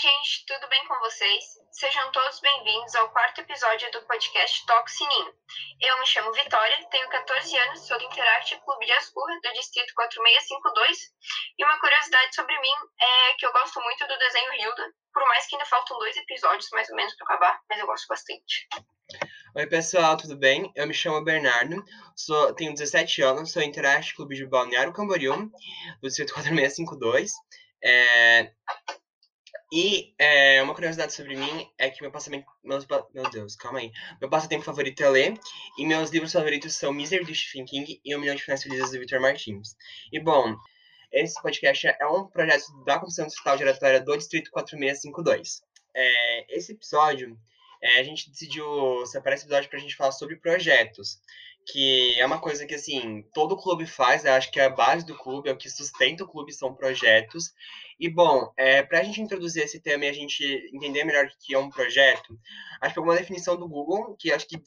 [0.00, 1.44] gente, tudo bem com vocês?
[1.72, 5.34] Sejam todos bem-vindos ao quarto episódio do podcast Toque Sininho.
[5.78, 9.92] Eu me chamo Vitória, tenho 14 anos, sou do Interact Clube de Ascurra, do Distrito
[9.94, 10.98] 4652,
[11.58, 15.46] e uma curiosidade sobre mim é que eu gosto muito do desenho Hilda, por mais
[15.46, 18.68] que ainda faltam dois episódios mais ou menos para acabar, mas eu gosto bastante.
[19.54, 20.72] Oi, pessoal, tudo bem?
[20.76, 21.84] Eu me chamo Bernardo,
[22.16, 25.36] sou, tenho 17 anos, sou Interact Clube de Balneário Camboriú,
[26.00, 27.32] do Distrito 4652.
[27.82, 28.52] É,
[29.72, 32.50] e é, uma curiosidade sobre mim é que meu passatempo.
[32.64, 32.84] Meus,
[33.14, 33.92] meu Deus, calma aí.
[34.20, 35.40] Meu passatempo favorito é ler.
[35.78, 38.90] E meus livros favoritos são Misery do Stephen King e Um Milhão de Finais Felizes
[38.90, 39.76] do Victor Martins.
[40.12, 40.56] E bom,
[41.12, 45.62] esse podcast é um projeto da Comissão Distrital Giratória do Distrito 4652.
[45.94, 47.38] É, esse episódio,
[47.80, 51.20] é, a gente decidiu separar esse episódio para a gente falar sobre projetos
[51.70, 55.04] que é uma coisa que, assim, todo clube faz, eu acho que é a base
[55.04, 57.52] do clube, é o que sustenta o clube, são projetos.
[57.98, 61.28] E, bom, é, para a gente introduzir esse tema e a gente entender melhor o
[61.38, 62.38] que é um projeto,
[62.80, 64.62] acho que uma definição do Google, que acho que,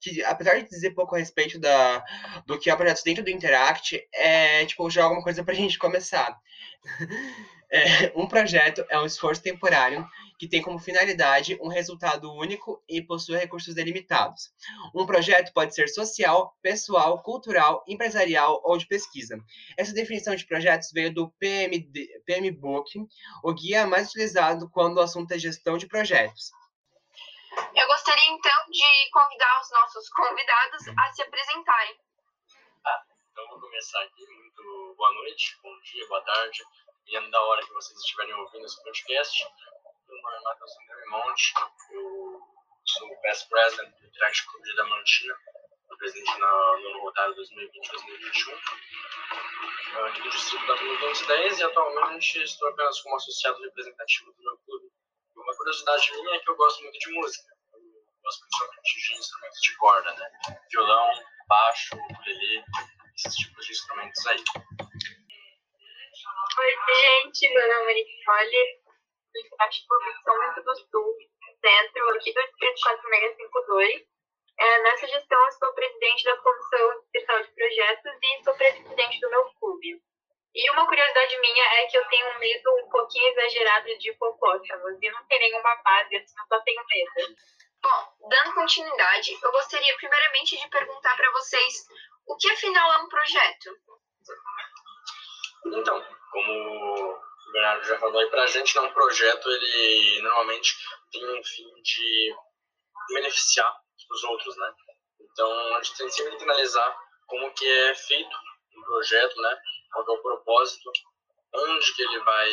[0.00, 2.04] que, apesar de dizer pouco a respeito da,
[2.46, 5.78] do que é projetos dentro do Interact, é, tipo, já alguma coisa para a gente
[5.78, 6.38] começar.
[7.70, 10.06] É, um projeto é um esforço temporário
[10.44, 14.50] que tem como finalidade um resultado único e possui recursos delimitados.
[14.94, 19.38] Um projeto pode ser social, pessoal, cultural, empresarial ou de pesquisa.
[19.78, 23.06] Essa definição de projetos veio do PMD, PMBOK,
[23.42, 26.50] o guia mais utilizado quando o assunto é gestão de projetos.
[27.74, 31.96] Eu gostaria então de convidar os nossos convidados a se apresentarem.
[32.84, 34.26] Ah, então vou começar aqui.
[34.26, 36.62] Muito boa noite, bom dia, boa tarde
[37.06, 39.46] dependendo da hora que vocês estiverem ouvindo esse podcast.
[40.06, 40.72] É Matheus
[41.08, 41.54] Monte,
[41.90, 42.40] eu
[42.84, 45.34] sou o Past President do Interact Clube de Damantina,
[45.96, 48.54] presidente na, no rotário 2020-2021,
[50.06, 54.90] aqui do distrito da 2010 e atualmente estou apenas como associado representativo do meu clube.
[55.36, 57.80] Uma curiosidade minha é que eu gosto muito de música, eu
[58.22, 60.30] gosto principalmente de instrumentos de corda, né?
[60.70, 62.64] Violão, baixo, ukulele,
[63.16, 64.44] esses tipos de instrumentos aí.
[66.58, 68.83] Oi, gente, meu nome é Nicole,
[69.60, 71.16] acho que São muito do Sul,
[71.60, 74.14] centro, aqui do Distrito 4652.
[74.56, 79.30] É, nessa gestão, eu sou presidente da Comissão Especial de Projetos e sou presidente do
[79.30, 80.00] meu clube.
[80.54, 84.98] E uma curiosidade minha é que eu tenho um medo um pouquinho exagerado de hipopótamos
[85.02, 87.36] e não tenho nenhuma base, assim, eu só tenho medo.
[87.82, 91.84] Bom, dando continuidade, eu gostaria primeiramente de perguntar para vocês
[92.26, 93.70] o que afinal é um projeto?
[95.66, 97.20] Então, como
[97.54, 100.74] Bernardo já falou aí pra gente, né, um projeto, ele normalmente
[101.12, 102.34] tem um fim de
[103.10, 103.72] beneficiar
[104.10, 104.74] os outros, né?
[105.20, 106.98] Então, a gente tem sempre que analisar
[107.28, 108.36] como que é feito
[108.76, 109.56] um projeto, né?
[109.92, 110.90] Qual é o propósito,
[111.54, 112.50] onde que ele vai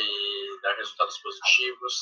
[0.62, 1.94] dar resultados positivos,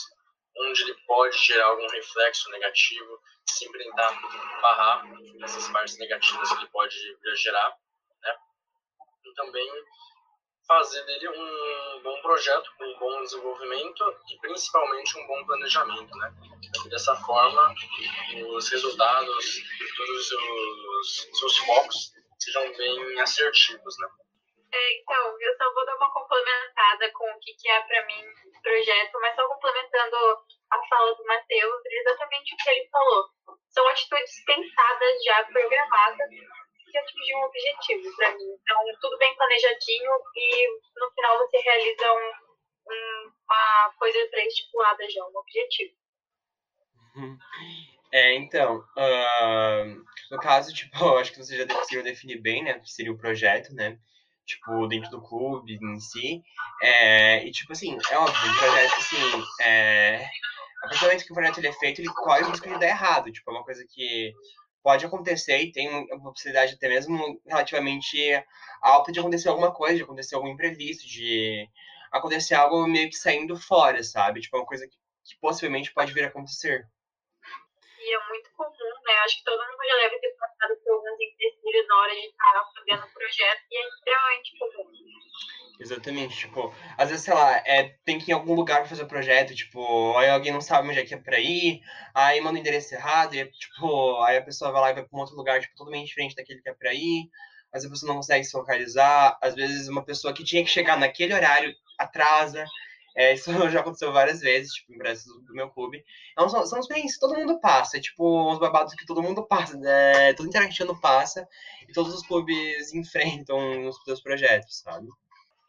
[0.57, 3.17] onde ele pode gerar algum reflexo negativo,
[3.47, 4.11] sempre tentar
[4.61, 5.05] barrar
[5.41, 6.97] essas partes negativas que ele pode
[7.35, 7.73] gerar,
[8.23, 8.35] né?
[9.23, 9.85] E também
[10.69, 16.31] fazer dele um bom projeto, um bom desenvolvimento e principalmente um bom planejamento, né?
[16.91, 17.73] Dessa forma,
[18.55, 19.63] os resultados
[19.97, 24.07] todos os seus focos sejam bem assertivos, né?
[24.71, 28.23] É, então, eu só vou dar uma complementada com o que, que é para mim
[28.61, 30.15] projeto, mas só complementando
[30.69, 33.25] a fala do Matheus, exatamente o que ele falou.
[33.69, 36.29] São atitudes pensadas, já programadas,
[36.89, 38.57] que atingir um objetivo para mim.
[38.61, 40.67] Então, tudo bem planejadinho e
[40.97, 42.31] no final você realiza um,
[42.91, 45.93] um, uma coisa pré-estipulada já, um objetivo.
[47.15, 47.37] Uhum.
[48.11, 52.81] É, então, uh, no caso, tipo, acho que você já conseguiu definir bem, né, o
[52.81, 53.97] que seria o projeto, né,
[54.45, 56.41] tipo, dentro do clube em si,
[56.81, 60.25] é, e, tipo, assim, é óbvio, o projeto, assim, é,
[60.83, 62.79] a partir do momento que o projeto ele é feito, ele corre o risco de
[62.79, 64.33] dar errado, tipo, é uma coisa que
[64.83, 68.17] pode acontecer e tem uma possibilidade até mesmo relativamente
[68.81, 71.67] alta de acontecer alguma coisa, de acontecer algum imprevisto, de
[72.11, 74.41] acontecer algo meio que saindo fora, sabe?
[74.41, 76.87] Tipo, uma coisa que, que possivelmente pode vir a acontecer.
[78.11, 79.13] É muito comum, né?
[79.23, 82.65] Acho que todo mundo já deve ter passado por alguns empecilhos na hora de estar
[82.73, 84.89] fazendo o projeto e é extremamente comum.
[85.79, 89.03] Exatamente, tipo, às vezes, sei lá, é, tem que ir em algum lugar pra fazer
[89.03, 91.79] o projeto, tipo, aí alguém não sabe onde é que é pra ir,
[92.13, 95.17] aí manda o endereço errado, e, tipo, aí a pessoa vai lá e vai pra
[95.17, 97.29] um outro lugar, tipo, totalmente diferente daquele que é pra ir,
[97.71, 100.97] às vezes você não consegue se localizar, às vezes uma pessoa que tinha que chegar
[100.97, 102.65] naquele horário atrasa,
[103.15, 106.03] é, isso já aconteceu várias vezes, tipo, em Brasil do meu clube.
[106.31, 109.45] Então, são, são experiências que todo mundo passa, é, tipo, uns babados que todo mundo
[109.47, 110.33] passa, né?
[110.33, 111.47] todo interactivo passa,
[111.87, 115.07] e todos os clubes enfrentam nos seus projetos, sabe?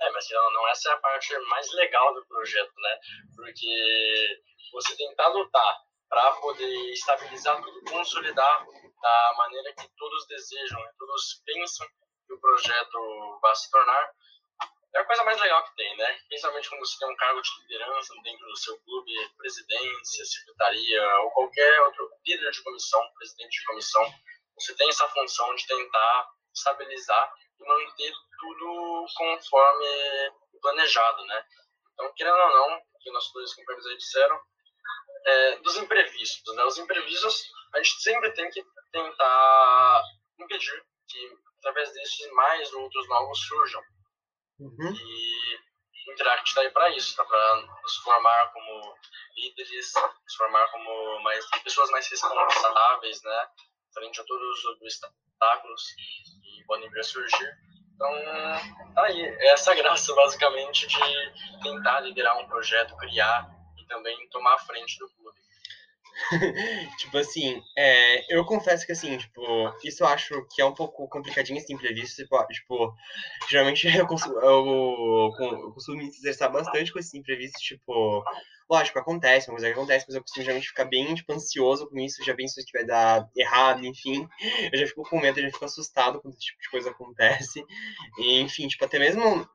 [0.01, 2.99] É, mas não, não, essa é a parte mais legal do projeto, né?
[3.37, 4.41] Porque
[4.73, 5.77] você tentar lutar
[6.09, 8.67] para poder estabilizar tudo, consolidar
[9.01, 11.87] da maneira que todos desejam, todos pensam
[12.27, 14.11] que o projeto vai se tornar,
[14.95, 16.19] é a coisa mais legal que tem, né?
[16.29, 21.31] Principalmente quando você tem um cargo de liderança dentro do seu clube, presidência, secretaria ou
[21.31, 24.13] qualquer outro líder de comissão, presidente de comissão,
[24.57, 31.45] você tem essa função de tentar estabilizar e manter tudo conforme planejado, né?
[31.93, 34.41] Então, querendo ou não, o que nossos dois companheiros aí disseram,
[35.25, 36.65] é, dos imprevistos, né?
[36.65, 40.03] Os imprevistos, a gente sempre tem que tentar
[40.39, 43.83] impedir que, através desses, mais outros novos surjam.
[44.61, 44.95] Uhum.
[44.95, 47.25] E o Interact está aí para isso, tá?
[47.25, 48.95] para nos formar como
[49.37, 53.49] líderes, nos formar como mais, pessoas mais responsáveis, né?
[53.95, 55.83] Frente a todos os obstáculos
[56.43, 57.51] que podem vir a surgir.
[57.95, 64.29] Então, tá aí, é essa graça, basicamente, de tentar liderar um projeto, criar e também
[64.29, 65.39] tomar a frente do clube.
[66.99, 69.43] tipo assim, é, eu confesso que assim, tipo,
[69.85, 72.23] isso eu acho que é um pouco complicadinho esse imprevisto.
[72.23, 72.95] Tipo, tipo
[73.49, 78.25] geralmente eu, consigo, eu, eu, costumo me estressar bastante com esses imprevistos, tipo,
[78.69, 81.99] lógico, acontece, uma coisa que acontece, mas eu costumo geralmente ficar bem, tipo, ansioso com
[81.99, 84.29] isso, já penso que vai dar errado, enfim.
[84.73, 87.65] Eu já fico com medo, eu já fico assustado quando esse tipo de coisa acontece.
[88.19, 89.49] E, enfim, tipo, até mesmo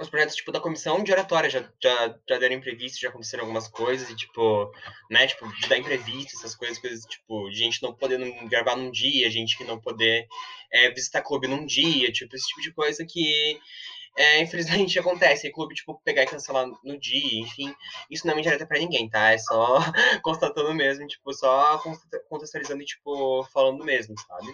[0.00, 3.68] os projetos, tipo, da comissão de oratória já, já, já deram imprevisto, já aconteceram algumas
[3.68, 4.72] coisas, e, tipo,
[5.10, 8.18] né, tipo, de dar imprevisto, essas coisas, coisas, tipo, gente não poder
[8.48, 10.26] gravar num dia, gente que não poder
[10.72, 13.60] é, visitar clube num dia, tipo, esse tipo de coisa que,
[14.16, 15.46] é, infelizmente, acontece.
[15.46, 17.74] E clube, tipo, pegar e cancelar no dia, enfim,
[18.10, 19.32] isso não é indireta pra ninguém, tá?
[19.32, 19.78] É só
[20.22, 21.78] constatando mesmo, tipo, só
[22.28, 24.52] contextualizando e, tipo, falando mesmo, sabe?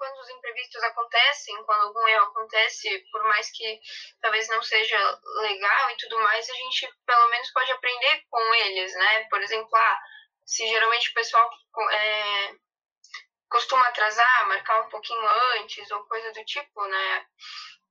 [0.00, 3.78] Quando os imprevistos acontecem, quando algum erro acontece, por mais que
[4.22, 8.94] talvez não seja legal e tudo mais, a gente pelo menos pode aprender com eles,
[8.94, 9.24] né?
[9.28, 9.98] Por exemplo, ah,
[10.46, 11.50] se geralmente o pessoal
[11.92, 12.54] é,
[13.50, 17.26] costuma atrasar, marcar um pouquinho antes ou coisa do tipo, né?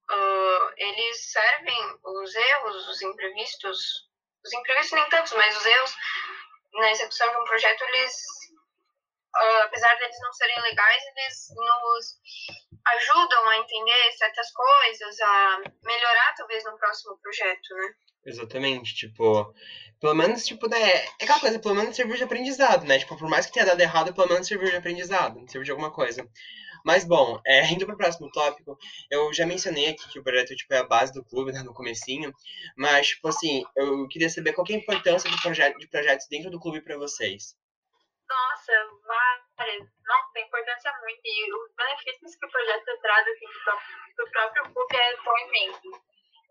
[0.09, 4.09] Uh, eles servem os erros, os imprevistos,
[4.44, 5.95] os imprevistos nem tantos, mas os erros
[6.73, 8.38] na execução de um projeto, eles
[9.35, 12.19] uh, apesar deles não serem legais, eles nos
[12.87, 17.93] ajudam a entender certas coisas, a melhorar talvez no próximo projeto, né?
[18.25, 19.53] Exatamente, tipo,
[19.99, 22.99] pelo menos, tipo, né, é aquela coisa, pelo menos serviu de aprendizado, né?
[22.99, 25.91] Tipo, por mais que tenha dado errado, pelo menos serviu de aprendizado, serviu de alguma
[25.91, 26.27] coisa.
[26.85, 28.77] Mas, bom, é, indo para o próximo tópico,
[29.09, 31.73] eu já mencionei aqui que o projeto tipo, é a base do clube, né, no
[31.73, 32.33] comecinho,
[32.77, 36.49] mas, tipo assim, eu queria saber qual é a importância do projeto, de projetos dentro
[36.49, 37.55] do clube para vocês.
[38.29, 38.73] Nossa,
[39.57, 39.87] várias.
[40.05, 41.21] Nossa, tem importância muito.
[41.25, 46.01] E os benefícios que o projeto traz assim, para o próprio clube é, são imensos.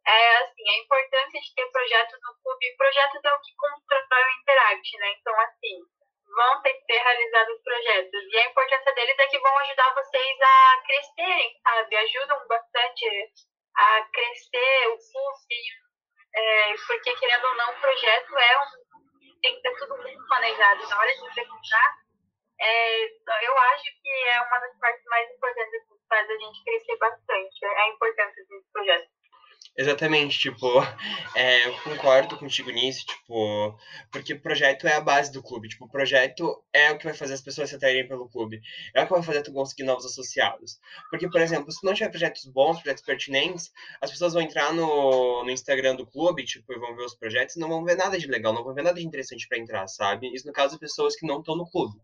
[0.06, 2.76] É, assim, a importância de ter projetos no clube.
[2.76, 5.14] Projetos é o que constrói o Interact, né?
[5.20, 5.78] Então, assim,
[6.34, 8.24] vão ter que ser realizados projetos.
[8.24, 11.96] E a importância deles é que vão ajudar vocês a crescerem, sabe?
[11.96, 13.32] Ajudam bastante
[13.76, 15.88] a crescer o clube.
[16.34, 18.87] É, porque, querendo ou não, o projeto é um
[19.42, 20.88] tem que ter tudo muito planejado.
[20.88, 21.94] Na hora de executar,
[22.60, 26.96] é, eu acho que é uma das partes mais importantes que faz a gente crescer
[26.96, 29.17] bastante, é a importância desse projeto.
[29.80, 30.66] Exatamente, tipo,
[31.36, 33.78] é, eu concordo contigo nisso, tipo,
[34.10, 37.34] porque o projeto é a base do clube, tipo, projeto é o que vai fazer
[37.34, 38.60] as pessoas se atraírem pelo clube,
[38.92, 40.80] é o que vai fazer tu conseguir novos associados.
[41.08, 43.70] Porque, por exemplo, se não tiver projetos bons, projetos pertinentes,
[44.00, 47.54] as pessoas vão entrar no, no Instagram do clube, tipo, e vão ver os projetos
[47.54, 49.86] e não vão ver nada de legal, não vão ver nada de interessante para entrar,
[49.86, 50.28] sabe?
[50.34, 51.96] Isso no caso de pessoas que não estão no clube.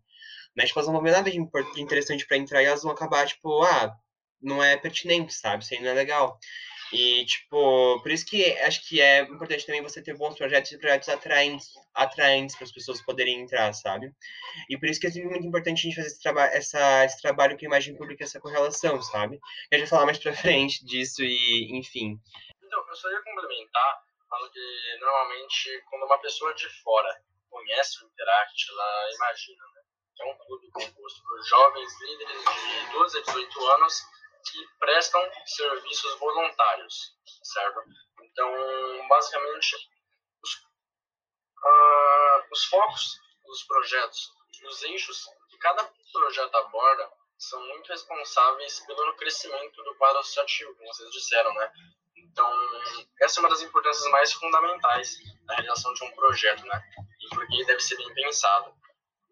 [0.56, 1.38] Mas, tipo, elas não vão ver nada de
[1.82, 3.96] interessante para entrar e elas vão acabar, tipo, ah,
[4.40, 5.64] não é pertinente, sabe?
[5.64, 6.38] Isso aí não é legal.
[6.94, 10.78] E, tipo, por isso que acho que é importante também você ter bons projetos e
[10.78, 14.12] projetos atraentes, atraentes para as pessoas poderem entrar, sabe?
[14.70, 17.58] E por isso que é muito importante a gente fazer esse, traba essa, esse trabalho
[17.58, 19.40] com a imagem pública, essa correlação, sabe?
[19.72, 22.16] A gente vai falar mais pra frente disso e, enfim.
[22.62, 27.10] Então, eu só ia complementar, falando que normalmente quando uma pessoa de fora
[27.50, 29.82] conhece o Interact, ela imagina, né?
[30.14, 34.13] Que é um clube composto por jovens líderes de 12 a 18 anos
[34.46, 37.80] que prestam serviços voluntários, certo?
[38.22, 39.76] Então, basicamente,
[40.42, 40.54] os,
[41.64, 44.32] uh, os focos dos projetos
[44.66, 50.92] os eixos que cada projeto aborda são muito responsáveis pelo crescimento do quadro associativo, como
[50.92, 51.72] vocês disseram, né?
[52.16, 52.50] Então,
[53.20, 56.82] essa é uma das importâncias mais fundamentais na realização de um projeto, né?
[57.20, 58.74] E porque deve ser bem pensado,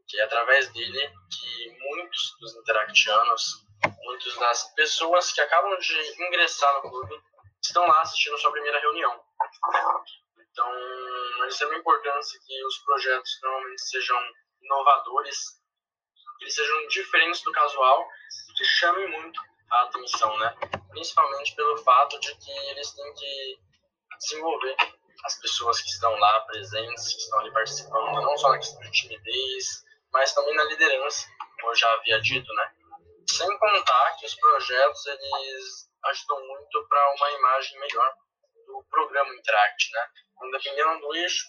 [0.08, 3.64] que é através dele que muitos dos interactianos
[4.04, 7.22] muitas das pessoas que acabam de ingressar no clube
[7.62, 9.20] estão lá assistindo a sua primeira reunião.
[10.38, 14.18] Então, é de extrema importância que os projetos normalmente sejam
[14.62, 15.38] inovadores,
[16.38, 18.06] que eles sejam diferentes do casual
[18.50, 20.54] e que chamem muito a atenção, né?
[20.90, 23.58] Principalmente pelo fato de que eles têm que
[24.18, 24.76] desenvolver
[25.24, 28.90] as pessoas que estão lá presentes, que estão ali participando, não só na questão de
[28.90, 32.72] timidez, mas também na liderança, como eu já havia dito, né?
[33.28, 38.14] Sem contar que os projetos eles ajudam muito para uma imagem melhor
[38.66, 40.08] do programa Interact, né?
[40.36, 41.46] Então, dependendo do eixo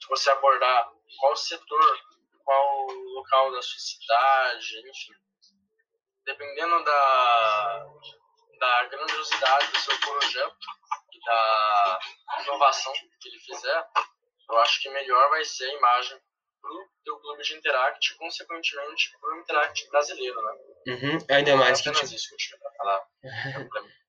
[0.00, 2.00] que você abordar, qual setor,
[2.44, 5.12] qual local da sua cidade, enfim,
[6.24, 7.86] dependendo da,
[8.58, 10.66] da grandiosidade do seu projeto
[11.12, 12.00] e da
[12.42, 13.88] inovação que ele fizer,
[14.48, 16.20] eu acho que melhor vai ser a imagem
[16.60, 20.52] pro teu clube de Interact, consequentemente pro Interact brasileiro, né?
[20.88, 21.88] Uhum, ainda mais é que...
[21.88, 23.06] apenas isso que eu tinha pra falar.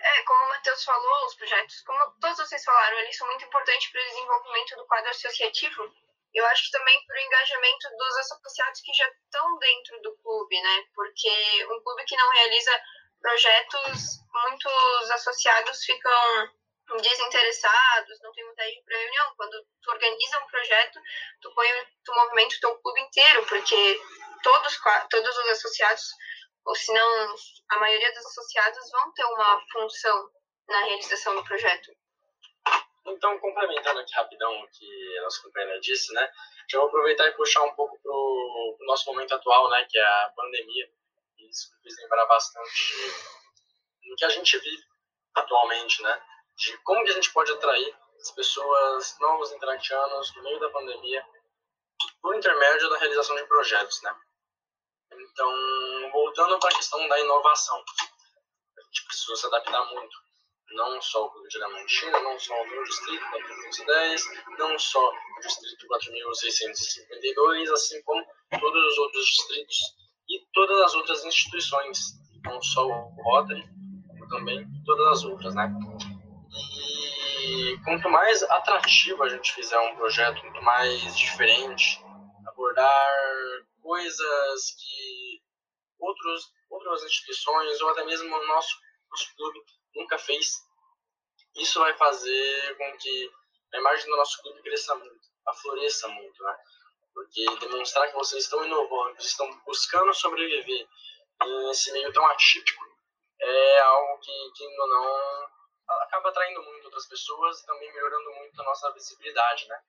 [0.00, 3.90] É, como o Matheus falou, os projetos, como todos vocês falaram, eles são muito importantes
[3.90, 5.92] para o desenvolvimento do quadro associativo.
[6.32, 10.62] Eu acho que também para o engajamento dos associados que já estão dentro do clube,
[10.62, 10.84] né?
[10.94, 12.80] Porque um clube que não realiza
[13.20, 16.48] projetos, muitos associados ficam
[16.96, 19.34] desinteressados, não tem muita gente para reunião.
[19.36, 21.00] Quando tu organiza um projeto,
[21.40, 21.68] tu põe,
[22.04, 24.00] tu movimenta o teu clube inteiro, porque
[24.42, 24.80] todos,
[25.10, 26.14] todos os associados
[26.68, 27.34] ou se não,
[27.70, 30.30] a maioria dos associados vão ter uma função
[30.68, 31.90] na realização do projeto.
[33.06, 36.30] Então, complementando aqui rapidão o que a nossa companheira disse, né?
[36.70, 39.86] Já vou aproveitar e puxar um pouco para o nosso momento atual, né?
[39.88, 40.90] Que é a pandemia.
[41.38, 42.94] Isso me fez lembrar bastante
[44.06, 44.84] do que a gente vive
[45.34, 46.22] atualmente, né?
[46.58, 51.24] De como que a gente pode atrair as pessoas, novos interactianos, no meio da pandemia,
[52.20, 54.14] por intermédio da realização de projetos, né?
[55.12, 60.16] Então, voltando para a questão da inovação, a gente precisa se adaptar muito.
[60.72, 64.24] Não só o Clube de Diamantina, não só o meu distrito 410,
[64.58, 68.22] não só o distrito 4652, assim como
[68.60, 69.76] todos os outros distritos
[70.28, 71.98] e todas as outras instituições,
[72.44, 73.64] não só o Rotary,
[74.28, 75.72] também todas as outras, né?
[77.48, 81.98] E quanto mais atrativo a gente fizer um projeto, quanto mais diferente,
[82.46, 83.10] abordar
[83.80, 85.40] coisas que
[85.98, 88.76] outros, outras instituições ou até mesmo o nosso,
[89.10, 89.60] nosso clube
[89.94, 90.62] nunca fez.
[91.56, 93.30] Isso vai fazer com que
[93.72, 96.56] a imagem do nosso clube cresça muito, afloreça muito, né?
[97.14, 100.86] Porque demonstrar que vocês estão inovando, que estão buscando sobreviver
[101.66, 102.84] nesse meio tão atípico
[103.40, 105.48] é algo que, que não,
[106.02, 109.80] acaba atraindo muito outras pessoas e também melhorando muito a nossa visibilidade, né?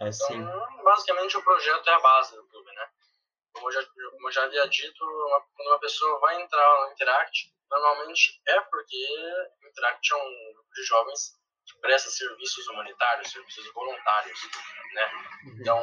[0.00, 0.36] Assim.
[0.36, 2.88] Então, basicamente, o projeto é a base do clube, né?
[3.52, 6.92] Como eu já, como eu já havia dito, uma, quando uma pessoa vai entrar no
[6.92, 8.96] Interact, normalmente é porque
[9.62, 14.38] o Interact é um grupo de jovens que presta serviços humanitários, serviços voluntários,
[14.94, 15.10] né?
[15.60, 15.80] Então,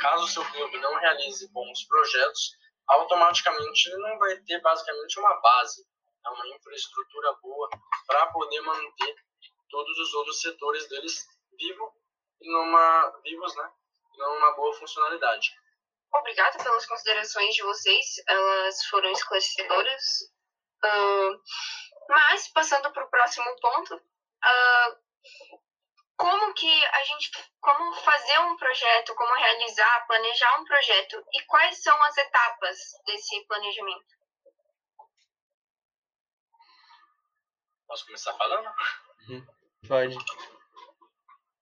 [0.00, 5.40] caso o seu clube não realize bons projetos, automaticamente ele não vai ter basicamente uma
[5.40, 5.86] base,
[6.24, 6.30] né?
[6.30, 7.68] uma infraestrutura boa
[8.06, 9.16] para poder manter
[9.68, 11.92] todos os outros setores deles vivos
[12.40, 13.70] numa vivos, né?
[14.16, 15.52] Numa boa funcionalidade.
[16.12, 20.02] Obrigada pelas considerações de vocês, elas foram esclarecedoras.
[20.84, 21.40] Uh,
[22.08, 24.98] mas, passando para o próximo ponto, uh,
[26.16, 31.82] como que a gente, como fazer um projeto, como realizar, planejar um projeto e quais
[31.82, 34.17] são as etapas desse planejamento?
[37.88, 38.70] Posso começar falando?
[39.30, 39.46] Uhum.
[39.88, 40.16] Pode.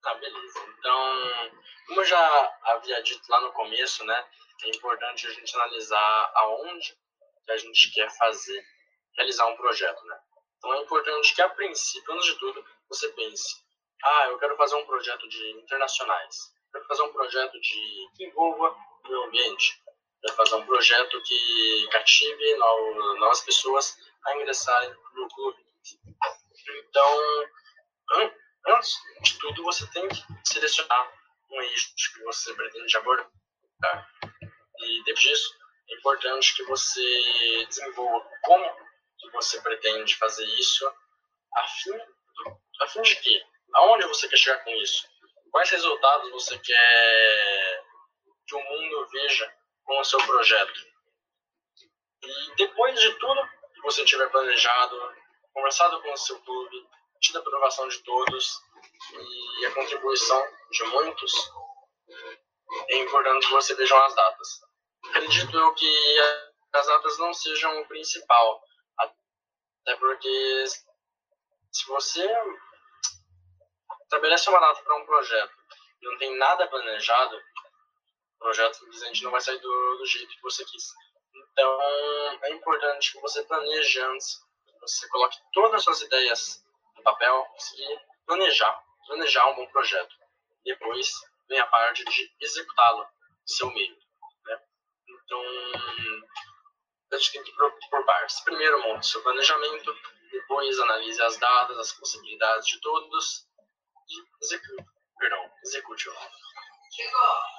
[0.02, 0.58] Tá, beleza.
[0.76, 1.50] Então,
[1.86, 4.28] como eu já havia dito lá no começo, né,
[4.64, 6.98] é importante a gente analisar aonde
[7.44, 8.60] que a gente quer fazer,
[9.16, 10.18] realizar um projeto, né.
[10.58, 13.64] Então, é importante que, a princípio, antes de tudo, você pense,
[14.02, 18.76] ah, eu quero fazer um projeto de internacionais, quero fazer um projeto de que envolva
[19.04, 19.80] o meio ambiente,
[20.22, 25.65] quero fazer um projeto que cative novas pessoas a ingressarem no clube.
[26.68, 27.50] Então,
[28.68, 31.12] antes de tudo, você tem que selecionar
[31.50, 34.08] um eixo que você pretende abordar.
[34.78, 35.54] E depois disso,
[35.88, 38.86] é importante que você desenvolva como
[39.18, 40.86] que você pretende fazer isso,
[41.54, 41.98] a fim,
[42.80, 43.42] a fim de quê?
[43.74, 45.06] Aonde você quer chegar com isso?
[45.50, 47.84] Quais resultados você quer
[48.46, 50.80] que o mundo veja com o seu projeto?
[52.22, 55.15] E depois de tudo que você tiver planejado,
[55.56, 56.86] conversado com o seu clube,
[57.18, 58.60] tido a aprovação de todos
[59.58, 61.32] e a contribuição de muitos,
[62.88, 64.60] é importante que você vejam as datas.
[65.06, 66.18] Acredito eu que
[66.74, 68.62] as datas não sejam o principal,
[68.98, 70.66] até porque
[71.72, 72.28] se você
[74.02, 75.54] estabelece uma data para um projeto
[76.02, 80.42] e não tem nada planejado, o projeto simplesmente não vai sair do, do jeito que
[80.42, 80.92] você quis.
[81.34, 81.80] Então,
[82.42, 84.45] é importante que você planeje antes,
[84.86, 86.64] você coloque todas as suas ideias
[86.96, 90.14] no papel, conseguir planejar, planejar um bom projeto.
[90.64, 91.12] Depois
[91.48, 93.96] vem a parte de executá-lo no seu meio.
[94.44, 94.60] Né?
[95.08, 95.42] Então,
[97.12, 98.40] a gente tem que ir por, por partes.
[98.40, 99.96] Primeiro, monte seu planejamento,
[100.32, 103.46] depois analise as datas, as possibilidades de todos
[104.08, 104.86] e execute.
[105.18, 106.12] Perdão, execute-o.
[106.92, 107.56] Chegou!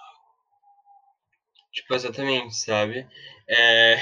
[1.72, 3.07] Tipo, exatamente, sabe?
[3.48, 3.96] É,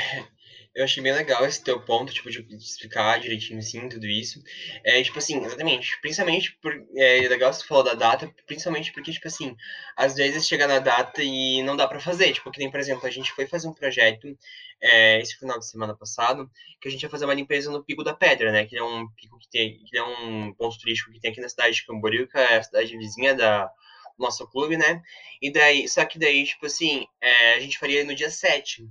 [0.76, 4.44] eu achei bem legal esse teu ponto, tipo, de, explicar direitinho, assim, tudo isso.
[4.84, 9.26] É, tipo assim, exatamente, principalmente, por, é legal você falar da data, principalmente porque, tipo
[9.26, 9.56] assim,
[9.96, 13.08] às vezes chega na data e não dá para fazer, tipo, que nem, por exemplo,
[13.08, 14.38] a gente foi fazer um projeto,
[14.82, 16.52] é, esse final de semana passado,
[16.82, 19.08] que a gente ia fazer uma limpeza no Pico da Pedra, né, que é um
[19.16, 22.28] pico que tem, que é um ponto turístico que tem aqui na cidade de Camboriú,
[22.28, 23.72] que é a cidade vizinha da
[24.20, 25.02] nosso clube, né,
[25.42, 28.86] e daí, só que daí, tipo assim, é, a gente faria no dia 7,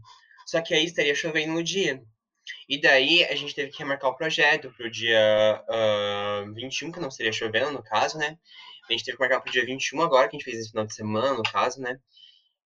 [0.47, 2.03] só que aí estaria chovendo no dia.
[2.69, 7.01] E daí a gente teve que remarcar o projeto para o dia uh, 21, que
[7.01, 8.39] não seria chovendo, no caso, né?
[8.89, 10.71] A gente teve que marcar para o dia 21 agora, que a gente fez esse
[10.71, 11.99] final de semana, no caso, né?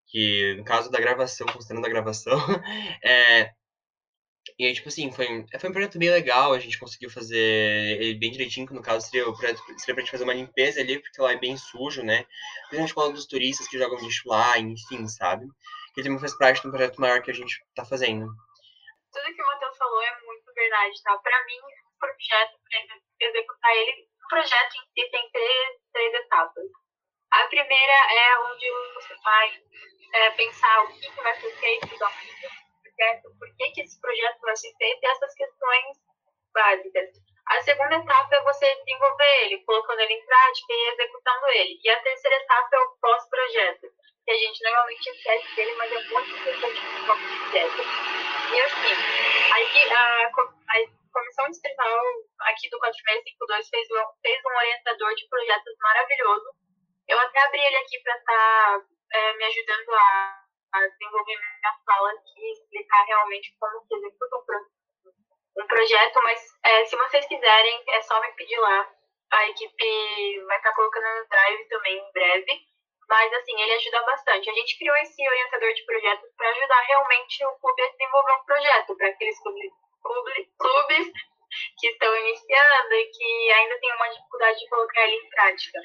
[0.09, 2.39] Que no caso da gravação, considerando a gravação,
[3.05, 3.53] é,
[4.59, 7.39] e aí, tipo assim, foi, foi um projeto bem legal, a gente conseguiu fazer
[8.01, 10.81] ele bem direitinho, que no caso seria, o projeto, seria pra gente fazer uma limpeza
[10.81, 12.25] ali, porque lá é bem sujo, né?
[12.69, 15.47] Principalmente causa dos turistas que jogam lixo lá, enfim, sabe?
[15.99, 18.31] Que também faz parte de um projeto maior que a gente tá fazendo.
[19.11, 21.19] Tudo que o Matheus falou é muito verdade, tá?
[21.19, 22.55] Pra mim, o projeto,
[23.19, 26.71] pra executar ele, o projeto em si tem três, três etapas.
[27.33, 29.61] A primeira é onde você vai
[30.15, 32.13] é, pensar o que, que vai ser feito da
[32.95, 33.35] certo?
[33.37, 35.99] Por que, que esse projeto vai ser feito e essas questões
[36.55, 37.11] básicas.
[37.49, 41.81] A segunda etapa é você desenvolver ele, colocando ele em prática e executando ele.
[41.83, 43.87] E a terceira etapa é o pós-projeto,
[44.29, 47.83] que a gente normalmente esquece dele, mas é muito importante para o pós-projeto.
[48.53, 48.95] E assim,
[49.55, 51.99] aí a, a Comissão Distrital
[52.41, 53.89] aqui do 4652 fez,
[54.21, 56.45] fez um orientador de projetos maravilhoso.
[57.09, 58.83] Eu até abri ele aqui para estar tá,
[59.15, 65.63] é, me ajudando a a desenvolver minha fala aqui explicar realmente como se executa um,
[65.63, 68.87] um projeto, mas é, se vocês quiserem, é só me pedir lá.
[69.31, 72.69] A equipe vai estar colocando no Drive também em breve.
[73.09, 74.51] Mas, assim, ele ajuda bastante.
[74.51, 78.45] A gente criou esse orientador de projetos para ajudar realmente o clube a desenvolver um
[78.45, 79.73] projeto para aqueles clubes,
[80.59, 81.13] clubes
[81.79, 85.81] que estão iniciando e que ainda têm uma dificuldade de colocar ele em prática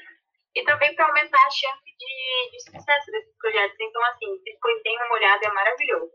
[0.54, 3.76] e também para aumentar a chance de, de, sucesso desses projetos.
[3.80, 6.12] Então, assim, depois deem uma olhada, é maravilhoso.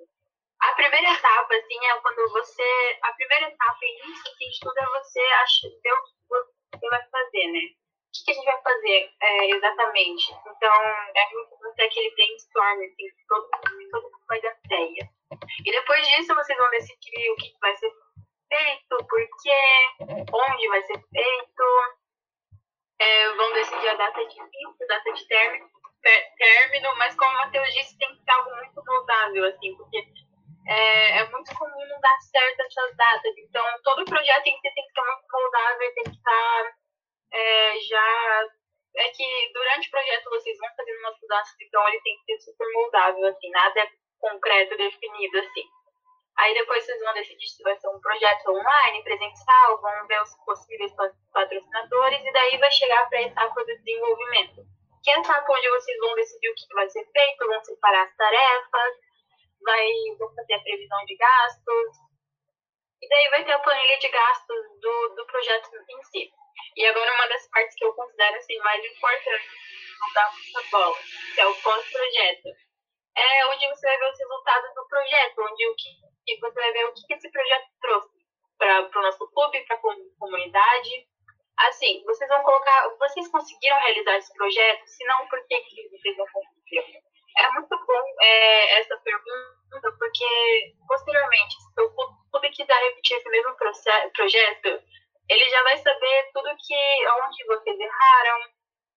[0.61, 2.99] A primeira etapa, assim, é quando você.
[3.01, 7.09] A primeira etapa, início assim, de tudo, é você acha, ver o que você vai
[7.09, 7.59] fazer, né?
[8.09, 10.31] O que, que a gente vai fazer é, exatamente?
[10.31, 10.73] Então,
[11.15, 15.09] é muito você aquele brainstorm, assim, todo, mundo vai dar ideia.
[15.63, 17.91] E depois disso, vocês vão decidir o que vai ser
[18.49, 21.93] feito, por quê, onde vai ser feito,
[22.99, 25.69] é, vão decidir a data de início, data de término,
[26.37, 30.03] término, mas como o Matheus disse, tem que ser algo muito moldável, assim, porque
[30.67, 33.33] é, é, muito comum não dar certo essas datas.
[33.37, 36.78] Então, todo projeto em si tem que ser muito moldável, tem que estar
[37.31, 38.47] é, já.
[38.95, 42.51] É que durante o projeto vocês vão fazendo umas mudanças, então ele tem que ser
[42.51, 43.89] super moldável, assim, nada é
[44.19, 45.63] concreto, definido, assim.
[46.39, 50.33] Aí depois vocês vão decidir se vai ser um projeto online, presencial, vão ver os
[50.45, 50.91] possíveis
[51.33, 54.65] patrocinadores e daí vai chegar para a etapa do desenvolvimento.
[55.03, 58.03] Que é a etapa onde vocês vão decidir o que vai ser feito, vão separar
[58.03, 58.93] as tarefas,
[59.61, 59.87] vai,
[60.17, 62.08] vão fazer a previsão de gastos,
[63.01, 66.31] e daí vai ter a planilha de gastos do, do projeto em si.
[66.75, 69.49] E agora uma das partes que eu considero assim, mais importante,
[69.99, 70.97] muita bola,
[71.33, 72.49] que é o pós-projeto.
[73.15, 76.85] É onde você vai ver os resultados do projeto, onde o que você vai ver
[76.85, 78.19] o que esse projeto trouxe
[78.57, 79.81] para o nosso clube, para a
[80.19, 81.07] comunidade.
[81.57, 84.85] Assim, vocês vão colocar, vocês conseguiram realizar esse projeto?
[84.85, 87.01] Se não, por que, que vocês não conseguiram?
[87.37, 91.89] É muito bom é, essa pergunta, porque posteriormente, se o
[92.31, 93.55] clube quiser repetir esse mesmo
[94.13, 94.83] projeto,
[95.29, 98.39] ele já vai saber tudo que, onde vocês erraram,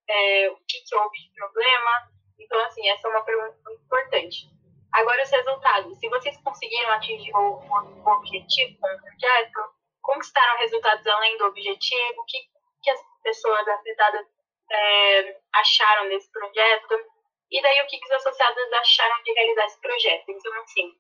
[0.09, 2.11] é, o que, que houve de problema.
[2.39, 4.53] Então, assim, essa é uma pergunta muito importante.
[4.93, 5.99] Agora, os resultados.
[5.99, 9.61] Se vocês conseguiram atingir o, o, objetivo o projeto,
[10.03, 12.39] conquistaram resultados além do objetivo, o que,
[12.83, 14.27] que as pessoas afetadas
[14.71, 17.12] é, acharam desse projeto,
[17.53, 20.25] e daí o que, que os associados acharam de realizar esse projeto.
[20.31, 20.91] Então, assim,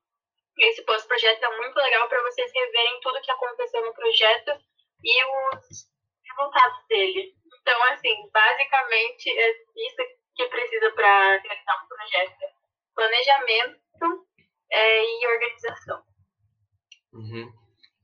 [0.59, 4.53] esse pós-projeto é muito legal para vocês reverem tudo que aconteceu no projeto
[5.03, 5.89] e os
[6.29, 7.35] resultados dele.
[7.61, 9.97] Então, assim, basicamente é isso
[10.37, 12.45] que precisa para realizar um projeto:
[12.95, 14.29] planejamento
[14.71, 15.82] é, e organização.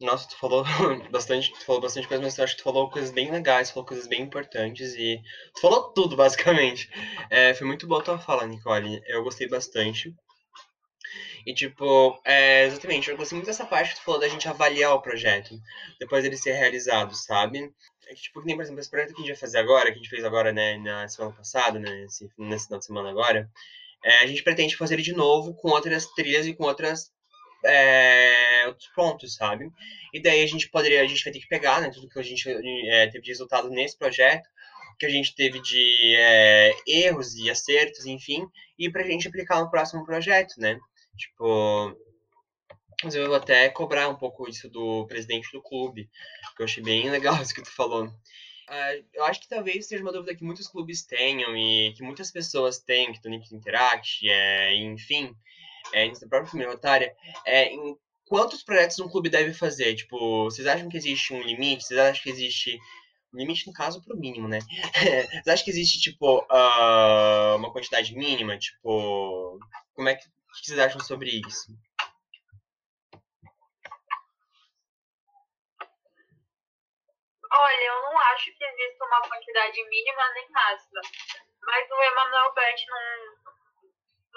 [0.08, 0.64] Nossa, tu falou
[1.12, 3.86] bastante, tu falou bastante coisa, mas eu acho que tu falou coisas bem legais, falou
[3.86, 5.20] coisas bem importantes e
[5.54, 6.88] tu falou tudo, basicamente.
[7.30, 9.02] É, foi muito boa tua fala, Nicole.
[9.06, 10.14] Eu gostei bastante.
[11.44, 14.94] E, tipo, é, exatamente, eu gostei muito dessa parte que tu falou da gente avaliar
[14.94, 15.54] o projeto,
[16.00, 17.70] depois dele ser realizado, sabe?
[18.08, 19.98] É tipo, que nem, por exemplo, esse projeto que a gente vai fazer agora, que
[19.98, 23.50] a gente fez agora, né, na semana passada, né, nesse, nesse final de semana agora,
[24.02, 27.10] é, a gente pretende fazer ele de novo com outras trilhas e com outras
[27.64, 29.70] é, outros pontos, sabe?
[30.12, 32.22] E daí a gente poderia, a gente vai ter que pegar, né, tudo que a
[32.22, 34.48] gente é, teve de resultado nesse projeto,
[34.98, 38.46] que a gente teve de é, erros e acertos, enfim,
[38.78, 40.78] e pra gente aplicar no próximo projeto, né?
[41.16, 41.96] Tipo,
[43.02, 46.10] mas eu vou até cobrar um pouco isso do presidente do clube,
[46.56, 48.06] que eu achei bem legal isso que tu falou.
[48.06, 52.30] Uh, eu acho que talvez seja uma dúvida que muitos clubes tenham e que muitas
[52.30, 55.34] pessoas têm, que estão no Interact, é, enfim,
[55.92, 57.14] é, na própria família otária,
[57.44, 59.94] é, em quantos projetos um clube deve fazer?
[59.94, 61.84] Tipo, vocês acham que existe um limite?
[61.84, 62.78] Vocês acham que existe
[63.32, 64.58] limite, no caso, pro mínimo, né?
[64.94, 68.58] vocês acham que existe, tipo, uh, uma quantidade mínima?
[68.58, 69.58] Tipo,
[69.94, 71.72] como é que, que vocês acham sobre isso?
[77.50, 81.00] Olha, eu não acho que exista uma quantidade mínima nem máxima.
[81.62, 83.52] Mas o Emanuel Bert, num,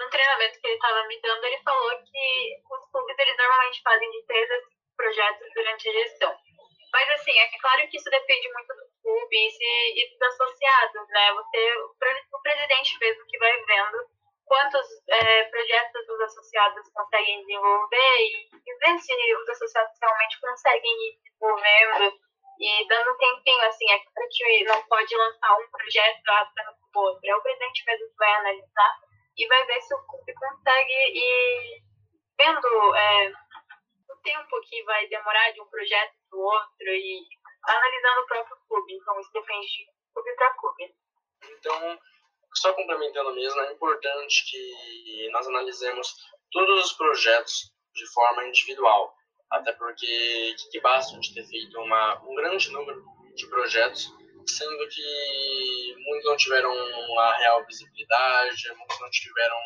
[0.01, 4.09] num treinamento que ele estava me dando, ele falou que os clubes eles normalmente fazem
[4.09, 6.35] de três a cinco projetos durante a gestão.
[6.91, 11.33] Mas assim, é claro que isso depende muito do clube e, e dos associados, né?
[11.33, 11.73] Você,
[12.33, 14.09] o presidente mesmo que vai vendo
[14.45, 21.07] quantos é, projetos os associados conseguem desenvolver e, e ver se os associados realmente conseguem
[21.07, 22.19] ir desenvolvendo
[22.59, 26.75] e dando um tempinho, assim, é que a gente não pode lançar um projeto atrás
[26.93, 27.21] do outro.
[27.23, 29.10] É o presidente mesmo que vai analisar
[29.41, 31.81] e vai ver se o clube consegue ir
[32.37, 33.33] vendo é,
[34.09, 37.25] o tempo que vai demorar de um projeto para o outro e
[37.67, 38.93] analisando o próprio clube.
[38.93, 40.95] Então, isso depende de clube para clube.
[41.49, 41.99] Então,
[42.53, 46.13] só complementando mesmo, é importante que nós analisemos
[46.51, 49.15] todos os projetos de forma individual.
[49.49, 53.03] Até porque que basta de ter feito uma, um grande número
[53.35, 54.07] de projetos
[54.47, 59.57] sendo que muitos não tiveram a real visibilidade, muitos não tiveram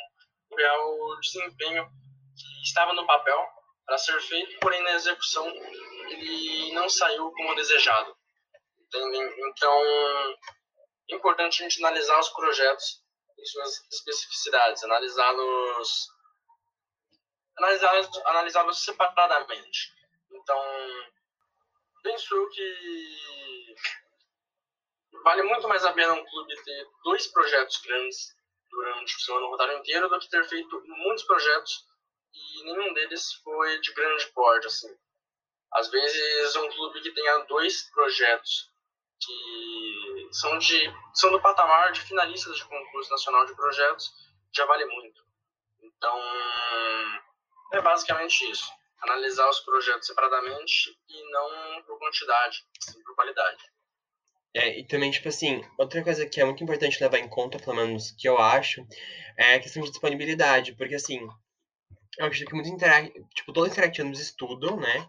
[0.52, 1.88] o real desempenho
[2.36, 3.48] que estava no papel
[3.86, 5.48] para ser feito, porém na execução
[6.10, 8.16] ele não saiu como desejado.
[8.88, 9.84] Então,
[11.10, 13.04] é importante a gente analisar os projetos
[13.38, 16.08] em suas especificidades, analisá-los
[17.58, 19.94] analisá-los analisá separadamente.
[20.32, 20.60] Então,
[22.04, 23.76] penso que
[25.26, 28.36] vale muito mais a pena um clube ter dois projetos grandes
[28.70, 31.84] durante o seu ano rotário inteiro do que ter feito muitos projetos
[32.32, 34.96] e nenhum deles foi de grande porte, assim.
[35.74, 38.72] Às vezes um clube que tenha dois projetos
[39.20, 44.14] que são de são do patamar de finalistas de concurso nacional de projetos
[44.54, 45.26] já vale muito.
[45.82, 46.22] Então,
[47.74, 48.70] é basicamente isso.
[49.02, 53.64] Analisar os projetos separadamente e não por quantidade, sim por qualidade.
[54.56, 57.76] É, e também, tipo assim, outra coisa que é muito importante levar em conta, pelo
[57.76, 58.88] menos que eu acho,
[59.38, 61.20] é a questão de disponibilidade, porque assim,
[62.18, 63.12] eu acredito que muitos interact...
[63.36, 65.08] tipo, todos os interactivos estudam, né?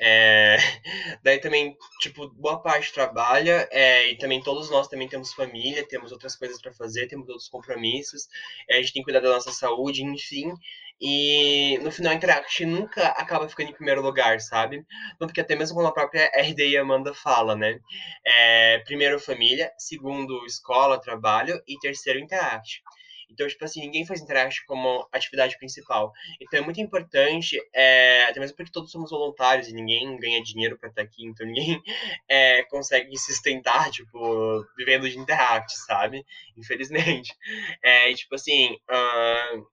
[0.00, 0.56] É...
[1.22, 4.10] Daí também, tipo, boa parte trabalha, é...
[4.10, 8.28] e também todos nós também temos família, temos outras coisas para fazer, temos outros compromissos,
[8.68, 10.52] é, a gente tem que cuidar da nossa saúde, enfim.
[11.00, 14.84] E no final, a Interact nunca acaba ficando em primeiro lugar, sabe?
[15.18, 17.78] Tanto que até mesmo quando a própria RD Amanda fala, né?
[18.26, 19.72] É, primeiro, família.
[19.78, 21.62] Segundo, escola, trabalho.
[21.68, 22.82] E terceiro, Interact.
[23.30, 26.12] Então, tipo assim, ninguém faz Interact como atividade principal.
[26.40, 30.78] Então, é muito importante, é, até mesmo porque todos somos voluntários e ninguém ganha dinheiro
[30.78, 31.80] para estar aqui, então ninguém
[32.28, 36.24] é, consegue se sustentar, tipo, vivendo de Interact, sabe?
[36.56, 37.34] Infelizmente.
[37.82, 39.66] É, tipo assim, uh,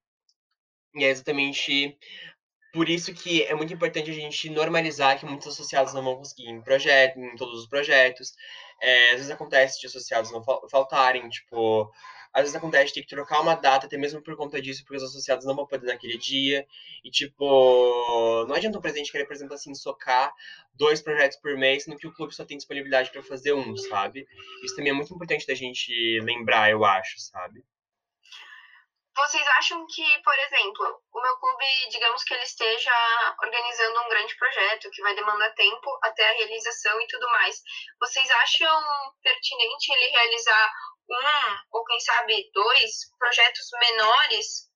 [0.95, 1.97] e é exatamente
[2.75, 6.49] por isso que é muito importante a gente normalizar que muitos associados não vão conseguir
[6.49, 8.33] em projeto, em todos os projetos.
[8.81, 11.89] É, às vezes acontece de associados não faltarem, tipo,
[12.35, 15.03] às vezes acontece ter que trocar uma data, até mesmo por conta disso, porque os
[15.03, 16.67] associados não vão poder naquele dia.
[17.01, 20.33] E, tipo, não adianta o presidente querer, por exemplo, assim, socar
[20.73, 24.27] dois projetos por mês, sendo que o clube só tem disponibilidade para fazer um, sabe?
[24.61, 27.63] Isso também é muito importante da gente lembrar, eu acho, sabe?
[29.15, 32.91] vocês acham que, por exemplo, o meu clube, digamos que ele esteja
[33.41, 37.61] organizando um grande projeto que vai demandar tempo até a realização e tudo mais,
[37.97, 38.81] vocês acham
[39.23, 40.73] pertinente ele realizar
[41.09, 44.69] um ou quem sabe dois projetos menores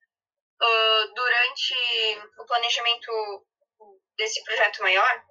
[0.62, 1.76] uh, durante
[2.39, 3.46] o planejamento
[4.18, 5.24] desse projeto maior?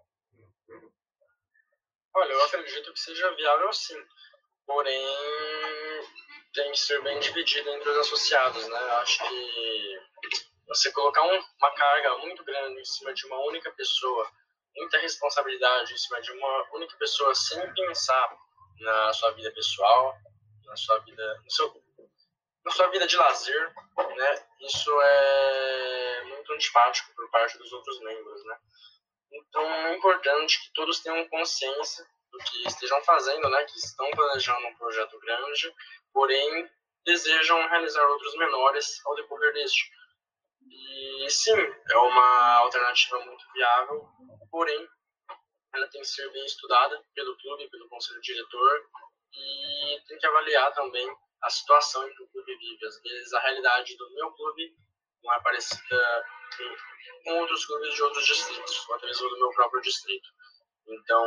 [2.14, 4.02] Olha, eu acredito que seja viável sim,
[4.66, 5.06] porém
[6.52, 8.80] tem que ser bem dividido entre os associados, né?
[8.80, 10.00] Eu acho que
[10.66, 14.30] você colocar um, uma carga muito grande em cima de uma única pessoa,
[14.76, 18.36] muita responsabilidade em cima de uma única pessoa sem pensar
[18.80, 20.16] na sua vida pessoal,
[20.68, 21.82] na sua vida, no seu,
[22.64, 23.74] na sua vida de lazer,
[24.16, 24.46] né?
[24.60, 28.58] Isso é muito antipático por parte dos outros membros, né?
[29.32, 33.64] Então é importante que todos tenham consciência do que estejam fazendo, né?
[33.64, 35.74] Que estão planejando um projeto grande,
[36.12, 36.70] porém
[37.04, 39.90] desejam realizar outros menores ao decorrer deste.
[40.70, 41.56] E sim,
[41.90, 44.06] é uma alternativa muito viável,
[44.50, 44.88] porém
[45.74, 48.88] ela tem que ser bem estudada pelo clube, pelo conselho diretor
[49.32, 51.08] e tem que avaliar também
[51.42, 52.86] a situação em que o clube vive.
[52.86, 54.76] Às vezes a realidade do meu clube
[55.22, 56.24] não é parecida
[57.24, 60.28] com outros clubes de outros distritos, ou até mesmo do meu próprio distrito.
[60.86, 61.24] Então,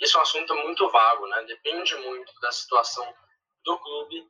[0.00, 1.44] isso é um assunto muito vago, né?
[1.44, 3.14] Depende muito da situação
[3.64, 4.28] do clube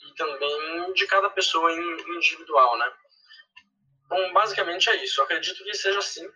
[0.00, 2.92] e também de cada pessoa individual, né?
[4.08, 5.20] Bom, basicamente é isso.
[5.20, 6.26] Eu acredito que seja sim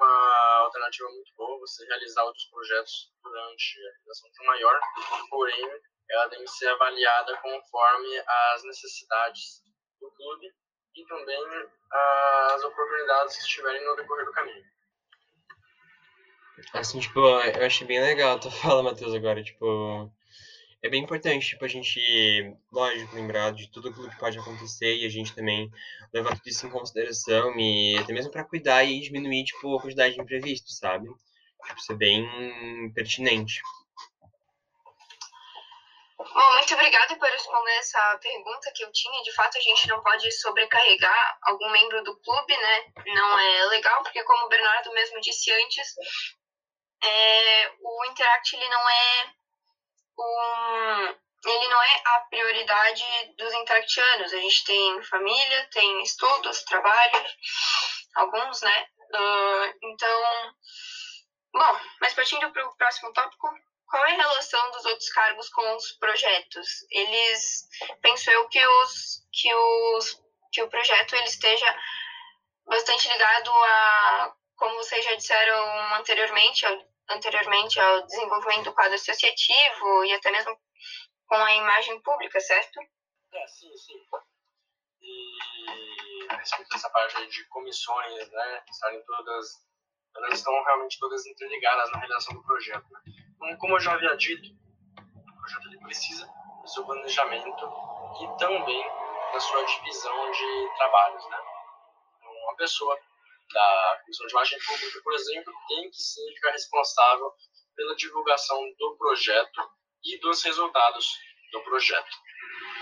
[0.00, 4.80] uma alternativa muito boa você realizar outros projetos durante a realização de um maior,
[5.28, 8.18] porém ela que ser avaliada conforme
[8.54, 9.62] as necessidades
[10.00, 10.46] do clube
[10.96, 11.68] e também
[12.54, 14.64] as oportunidades que estiverem no decorrer do caminho.
[16.74, 20.10] Assim, tipo, eu achei bem legal tu fala, Matheus, agora, tipo,
[20.82, 22.00] é bem importante, tipo, a gente,
[22.72, 25.70] lógico, lembrar de tudo aquilo que pode acontecer e a gente também
[26.12, 30.14] levar tudo isso em consideração e até mesmo para cuidar e diminuir, tipo, a quantidade
[30.14, 31.06] de imprevistos, sabe?
[31.66, 32.24] Tipo, ser bem
[32.94, 33.60] pertinente.
[36.16, 39.22] Bom, muito obrigada por responder essa pergunta que eu tinha.
[39.22, 42.84] De fato, a gente não pode sobrecarregar algum membro do clube, né?
[43.06, 45.94] Não é legal, porque como o Bernardo mesmo disse antes,
[47.02, 49.40] é, o Interact ele não é
[50.20, 53.04] um, ele não é a prioridade
[53.36, 54.32] dos interactianos.
[54.32, 57.24] A gente tem família, tem estudos, trabalho,
[58.14, 58.86] alguns, né?
[59.12, 60.54] Uh, então,
[61.52, 63.48] bom, mas partindo para o próximo tópico,
[63.86, 66.68] qual é a relação dos outros cargos com os projetos?
[66.90, 67.68] Eles,
[68.00, 70.20] penso eu que os que os
[70.52, 71.76] que o projeto ele esteja
[72.66, 80.04] bastante ligado a, como vocês já disseram anteriormente, ao anteriormente ao desenvolvimento do quadro associativo
[80.04, 80.56] e até mesmo
[81.26, 82.80] com a imagem pública, certo?
[83.32, 84.00] É, sim, sim.
[85.02, 89.46] E a respeito dessa parte de comissões, né, estarem todas,
[90.16, 92.86] elas estão realmente todas interligadas na realização do projeto.
[92.90, 93.56] Né?
[93.58, 96.26] Como eu já havia dito, o projeto ele precisa
[96.60, 97.66] do seu planejamento
[98.20, 98.84] e também
[99.32, 101.38] da sua divisão de trabalhos, né?
[102.18, 102.98] Então, uma pessoa
[103.52, 107.32] da Comissão de Imagem Pública, por exemplo, tem que sim ficar responsável
[107.74, 109.70] pela divulgação do projeto
[110.04, 111.18] e dos resultados
[111.52, 112.16] do projeto.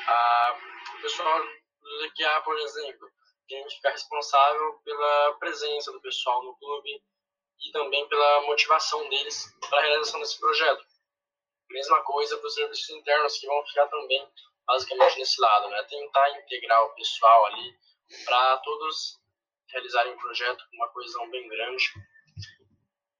[0.06, 0.58] A,
[0.98, 3.08] o pessoal do DQA, por exemplo,
[3.48, 7.02] tem que ficar responsável pela presença do pessoal no clube
[7.60, 10.84] e também pela motivação deles para a realização desse projeto.
[11.70, 14.26] Mesma coisa para os serviços internos, que vão ficar também
[14.66, 15.82] basicamente nesse lado, né?
[15.84, 17.74] Tentar integrar o pessoal ali
[18.24, 19.17] para todos
[19.70, 21.84] realizarem um projeto com uma coesão bem grande.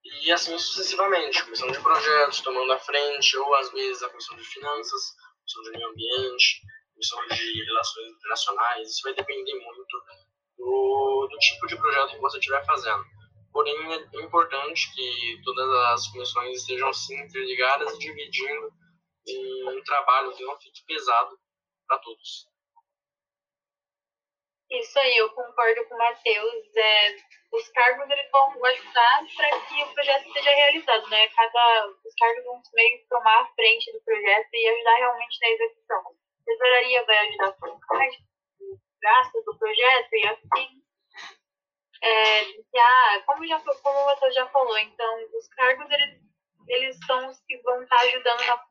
[0.04, 4.44] E assim sucessivamente, comissão de projetos tomando a frente, ou às vezes a comissão de
[4.44, 6.62] finanças, comissão de meio ambiente,
[6.94, 9.87] comissão de relações internacionais, isso vai depender muito
[10.58, 13.04] do, do tipo de projeto que você estiver fazendo.
[13.52, 18.72] Porém, é importante que todas as comissões estejam sim interligadas e dividindo
[19.68, 21.38] um trabalho que não fique pesado
[21.87, 22.47] para todos.
[24.70, 26.76] Isso aí, eu concordo com o Matheus.
[26.76, 27.16] É,
[27.52, 31.28] os cargos eles vão ajudar para que o projeto seja realizado, né?
[31.28, 35.48] Cada, os cargos vão meio que tomar a frente do projeto e ajudar realmente na
[35.48, 35.98] execução.
[35.98, 40.83] A tesouraria vai ajudar com os gastos do projeto e assim.
[42.00, 42.40] É,
[42.78, 46.20] ah, como, já, como o Matheus já falou, então os cargos eles,
[46.68, 48.68] eles são os que vão estar ajudando na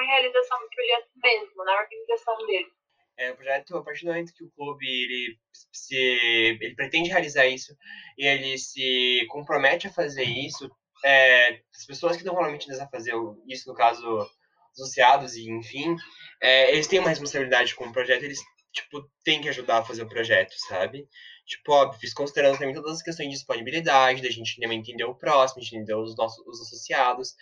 [0.00, 2.77] e realização do projeto mesmo, na organização dele.
[3.18, 5.36] É, projeto, a partir do momento que o clube ele,
[5.72, 7.76] se, ele pretende realizar isso
[8.16, 10.70] e ele se compromete a fazer isso,
[11.04, 13.14] é, as pessoas que estão realmente a fazer
[13.48, 14.30] isso, no caso,
[14.72, 15.96] associados e enfim,
[16.40, 18.38] é, eles têm uma responsabilidade com o projeto, eles
[18.72, 21.08] tipo, tem que ajudar a fazer o projeto, sabe?
[21.46, 25.62] Tipo, óbvio, considerando também todas as questões de disponibilidade, da gente também entender o próximo,
[25.62, 27.34] entender os nossos os associados,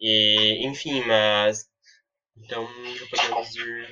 [0.00, 1.68] e, enfim, mas.
[2.36, 2.66] Então,
[2.96, 3.88] já podemos ir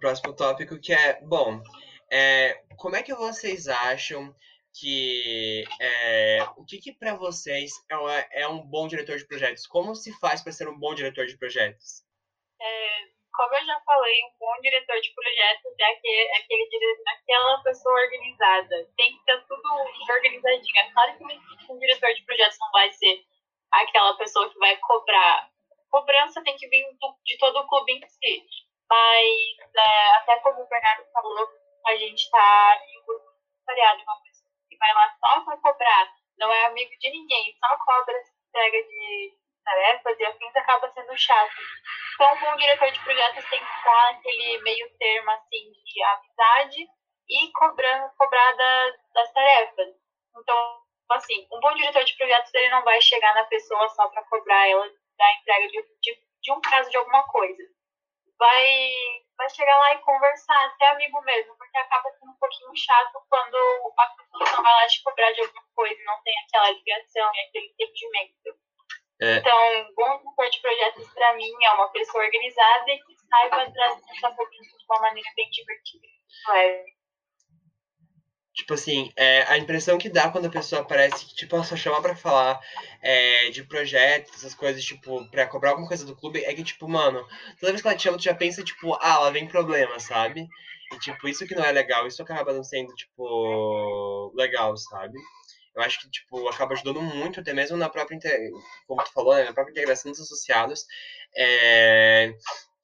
[0.00, 1.62] próximo tópico, que é, bom,
[2.10, 4.34] é, como é que vocês acham
[4.74, 9.66] que é, o que, que para vocês é, é, um bom diretor de projetos?
[9.66, 12.02] Como se faz para ser um bom diretor de projetos?
[12.60, 16.68] É, como eu já falei, um bom diretor de projetos é aquele, aquele
[17.06, 18.88] aquela pessoa organizada.
[18.96, 19.62] Tem que ter tudo
[20.08, 20.76] organizadinho.
[20.78, 23.24] É claro que um diretor de projetos não vai ser
[23.72, 25.50] aquela pessoa que vai cobrar.
[25.90, 28.44] Cobrança tem que vir do, de todo o clube em si.
[28.90, 31.48] Mas, é, até como o Bernardo falou,
[31.86, 33.26] a gente está em um grupo
[33.66, 37.76] variado, uma pessoa que vai lá só para cobrar, não é amigo de ninguém, só
[37.84, 39.32] cobra, entrega de
[39.64, 41.56] tarefas e afins acaba sendo chato.
[42.14, 46.86] Então, um diretor de projetos tem que estar naquele meio termo, assim, de amizade
[47.28, 49.88] e cobrando, cobrar das, das tarefas.
[50.36, 54.24] Então, assim, um bom diretor de projetos, ele não vai chegar na pessoa só para
[54.24, 57.62] cobrar ela da entrega de, de, de um caso de alguma coisa.
[58.38, 58.84] Vai
[59.36, 63.56] vai chegar lá e conversar, ser amigo mesmo, porque acaba sendo um pouquinho chato quando
[63.98, 67.40] a pessoa vai lá te cobrar de alguma coisa e não tem aquela ligação e
[67.40, 68.64] aquele entendimento.
[69.20, 69.36] É.
[69.36, 74.02] Então, bom diretor de projetos para mim é uma pessoa organizada e que saiba trazer
[74.10, 76.06] essa rotina de uma maneira bem divertida.
[78.54, 81.74] Tipo assim, é, a impressão que dá quando a pessoa aparece, que, tipo, ela só
[81.74, 82.60] chama pra falar
[83.02, 86.88] é, de projetos, essas coisas, tipo, pra cobrar alguma coisa do clube, é que, tipo,
[86.88, 87.26] mano,
[87.58, 90.46] toda vez que ela te chama, tu já pensa, tipo, ah, ela vem problema, sabe?
[90.92, 95.18] E, tipo, isso que não é legal, isso acaba não sendo, tipo, legal, sabe?
[95.74, 98.16] Eu acho que, tipo, acaba ajudando muito, até mesmo na própria,
[98.86, 100.86] como tu falou, né, na própria integração dos associados.
[101.36, 102.32] É,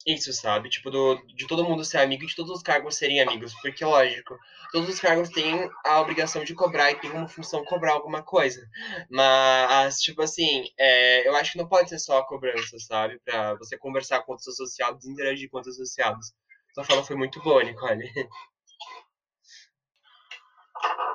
[0.07, 0.71] isso, sabe?
[0.71, 3.53] Tipo, do, de todo mundo ser amigo e de todos os cargos serem amigos.
[3.61, 4.39] Porque, lógico,
[4.73, 8.67] todos os cargos têm a obrigação de cobrar e tem como função cobrar alguma coisa.
[9.11, 13.19] Mas, tipo assim, é, eu acho que não pode ser só a cobrança, sabe?
[13.25, 16.33] Pra você conversar com outros associados, interagir com outros associados.
[16.75, 18.11] Sua fala foi muito boa, Nicole.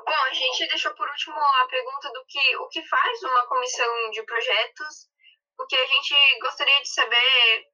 [0.05, 4.11] Bom, a gente deixou por último a pergunta do que o que faz uma comissão
[4.11, 5.09] de projetos.
[5.57, 7.65] O que a gente gostaria de saber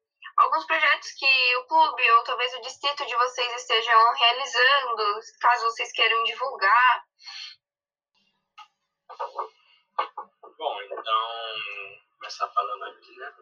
[0.42, 5.92] alguns projetos que o clube ou talvez o distrito de vocês estejam realizando, caso vocês
[5.92, 7.06] queiram divulgar.
[10.58, 11.22] Bom, então,
[12.18, 13.34] começar falando aqui, né?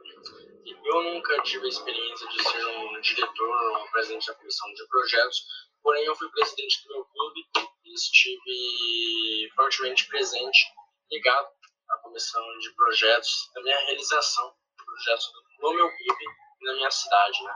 [0.86, 4.88] Eu nunca tive a experiência de ser um diretor ou um presidente da comissão de
[4.88, 5.46] projetos,
[5.82, 7.48] porém eu fui presidente do meu clube
[7.86, 10.74] e estive fortemente presente,
[11.12, 11.50] ligado
[11.92, 16.26] à comissão de projetos, da minha realização de projetos no meu clube
[16.62, 17.54] na minha cidade, né?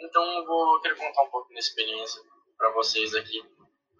[0.00, 2.22] Então eu vou querer contar um pouco da experiência
[2.56, 3.42] para vocês aqui,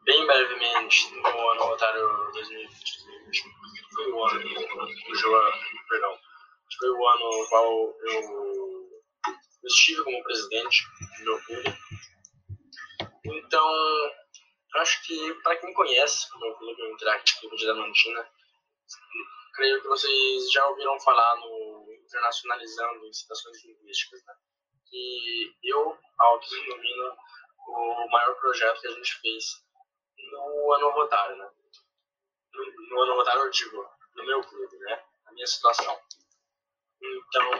[0.04, 2.80] bem brevemente, no ano rotário 2020.
[3.94, 5.52] Foi o ano do João,
[5.88, 6.18] perdão,
[6.78, 8.80] foi o ano no qual eu,
[9.64, 10.82] estive como presidente
[11.18, 11.78] do meu clube.
[13.24, 14.12] Então,
[14.76, 18.26] acho que para quem conhece o meu clube, o Interact Clube de Damantina,
[19.54, 21.59] creio que vocês já ouviram falar no
[22.10, 24.34] internacionalizando em citações linguísticas, né?
[24.86, 27.16] que eu autodenomino
[27.68, 29.44] o maior projeto que a gente fez
[30.32, 31.50] no ano rotário, né?
[32.52, 35.04] No, no ano rotário, eu digo, no meu clube, né?
[35.24, 35.96] Na minha situação.
[37.00, 37.52] Então,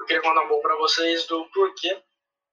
[0.00, 2.02] eu queria contar um pouco para vocês do porquê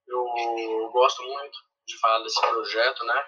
[0.07, 3.27] eu gosto muito de falar desse projeto, né?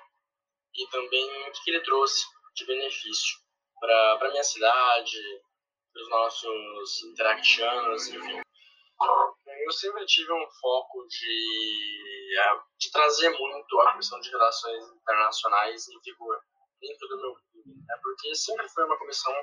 [0.75, 3.39] E também o que ele trouxe de benefício
[3.79, 5.17] para minha cidade,
[5.97, 8.41] dos nossos interactianos, enfim.
[9.65, 15.87] Eu sempre tive um foco de, é, de trazer muito a questão de relações internacionais
[15.89, 16.39] em vigor
[16.79, 17.99] dentro do meu clube, né?
[18.01, 19.33] porque sempre foi uma comissão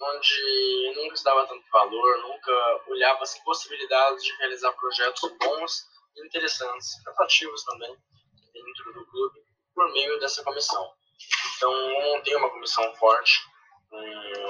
[0.00, 6.26] onde nunca se dava tanto valor, nunca olhava as possibilidades de realizar projetos bons e
[6.26, 7.96] interessantes, atrativos também,
[8.52, 9.40] dentro do clube,
[9.74, 10.92] por meio dessa comissão.
[11.56, 13.40] Então, eu montei uma comissão forte,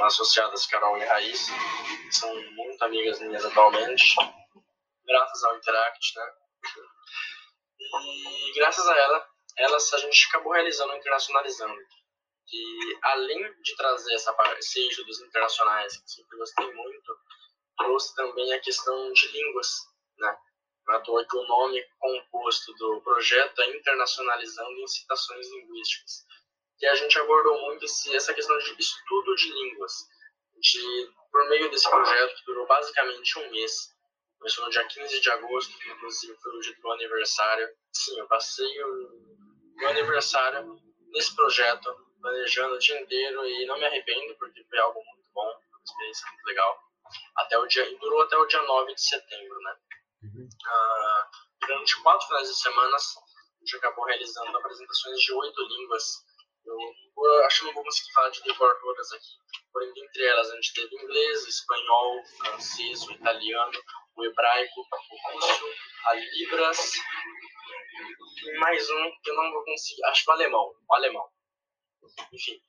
[0.05, 4.15] associadas Carol e Raiz, que são muito amigas minhas atualmente,
[5.05, 6.33] graças ao Interact, né?
[7.79, 9.29] E graças a ela,
[9.59, 11.77] elas a gente acabou realizando Internacionalizando.
[12.53, 17.19] E além de trazer essa esse dos internacionais, que sempre gostei muito,
[17.77, 19.69] trouxe também a questão de línguas,
[20.19, 20.37] né?
[20.89, 26.25] À toa que o nome composto do projeto é Internacionalizando em Citações Linguísticas
[26.79, 29.93] que a gente abordou muito esse, essa questão de estudo de línguas,
[30.61, 33.97] de, por meio desse projeto que durou basicamente um mês,
[34.39, 37.69] Começou no dia 15 de agosto, que inclusive foi o dia do meu aniversário.
[37.93, 39.09] Sim, eu passei o
[39.77, 45.03] meu aniversário nesse projeto, planejando o dia inteiro e não me arrependo, porque foi algo
[45.05, 46.79] muito bom, uma experiência muito legal.
[47.37, 49.77] Até o dia, e durou até o dia 9 de setembro, né?
[50.23, 50.49] Uhum.
[50.49, 56.05] Uh, durante quatro finais de semana, a gente acabou realizando apresentações de oito línguas.
[56.67, 59.39] Eu, eu acho que não vou conseguir falar de decor todas aqui,
[59.73, 63.81] porém, entre elas, a gente teve inglês, espanhol, francês, o italiano,
[64.17, 65.65] o hebraico, o russo,
[66.07, 66.93] a libras,
[68.45, 71.29] e mais um que eu não vou conseguir, acho que o alemão, o alemão.
[72.33, 72.61] Enfim,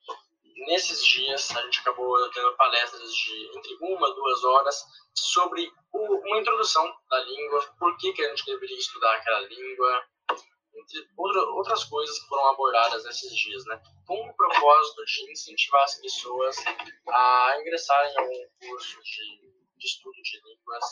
[0.66, 4.84] nesses dias a gente acabou tendo palestras de entre uma duas horas
[5.14, 10.04] sobre o, uma introdução da língua, por que, que a gente deveria estudar aquela língua,
[10.88, 13.80] entre outra, outras coisas que foram abordadas nesses dias, né?
[14.06, 16.56] Com o propósito de incentivar as pessoas
[17.08, 20.84] a ingressarem em algum curso de, de estudo de línguas,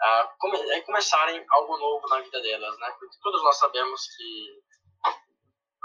[0.00, 2.94] a, come, a começarem algo novo na vida delas, né?
[2.98, 4.62] Porque todos nós sabemos que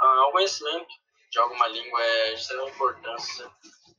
[0.01, 0.93] uh, o conhecimento
[1.32, 3.51] de alguma língua é de extrema importância,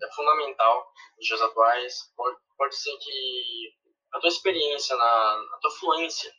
[0.03, 2.13] é fundamental nos dias atuais.
[2.15, 3.75] Pode, pode ser que
[4.13, 6.33] a tua experiência, na, a tua fluência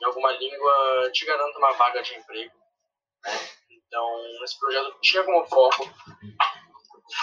[0.00, 2.57] em alguma língua te garanta uma vaga de emprego.
[3.70, 5.84] Então, esse projeto tinha como foco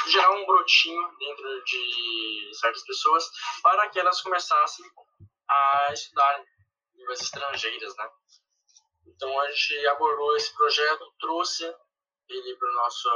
[0.07, 3.29] gerar um brotinho dentro de certas pessoas
[3.61, 4.85] para que elas começassem
[5.47, 6.43] a estudar
[6.95, 8.09] línguas estrangeiras, né?
[9.05, 11.63] Então a gente abordou esse projeto, trouxe
[12.27, 13.09] ele para o nosso,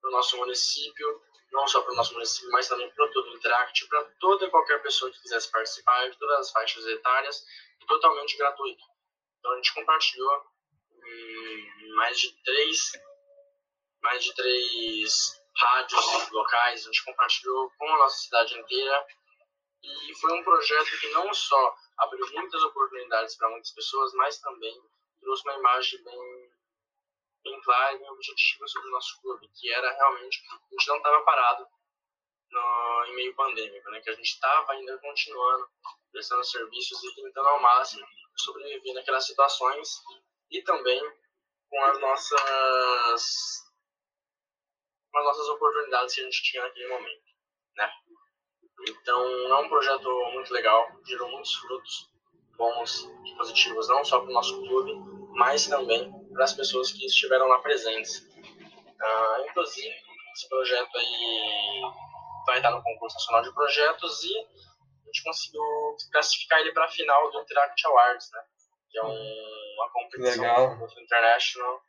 [0.00, 3.86] pro nosso município, não só para o nosso município, mas também para todo o Interact,
[3.86, 7.44] para toda e qualquer pessoa que quisesse participar, de todas as faixas etárias,
[7.86, 8.84] totalmente gratuito.
[9.38, 10.42] Então a gente compartilhou
[11.96, 12.92] mais de três,
[14.02, 19.06] mais de três rádios locais, a gente compartilhou com a nossa cidade inteira
[19.82, 24.80] e foi um projeto que não só abriu muitas oportunidades para muitas pessoas, mas também
[25.20, 26.52] trouxe uma imagem bem,
[27.44, 31.24] bem clara e objetiva sobre o nosso clube, que era realmente, a gente não estava
[31.24, 31.66] parado
[32.50, 34.00] no, em meio pandêmico, né?
[34.00, 35.68] que a gente estava ainda continuando
[36.10, 38.06] prestando serviços e tentando ao máximo
[38.36, 40.02] sobreviver naquelas situações
[40.50, 41.00] e também
[41.70, 43.68] com as nossas
[45.10, 47.24] com as nossas oportunidades que a gente tinha naquele momento,
[47.76, 47.90] né?
[48.88, 52.10] Então, é um projeto muito legal, gerou muitos frutos
[52.56, 54.92] bons e positivos, não só para o nosso clube,
[55.34, 58.18] mas também para as pessoas que estiveram lá presentes.
[58.18, 59.94] Uh, inclusive,
[60.34, 61.82] esse projeto aí
[62.46, 65.62] vai estar no concurso nacional de projetos e a gente conseguiu
[66.12, 68.40] classificar ele para a final do Interact Awards, né?
[68.90, 70.76] Que é um, uma competição legal.
[70.76, 71.82] do International.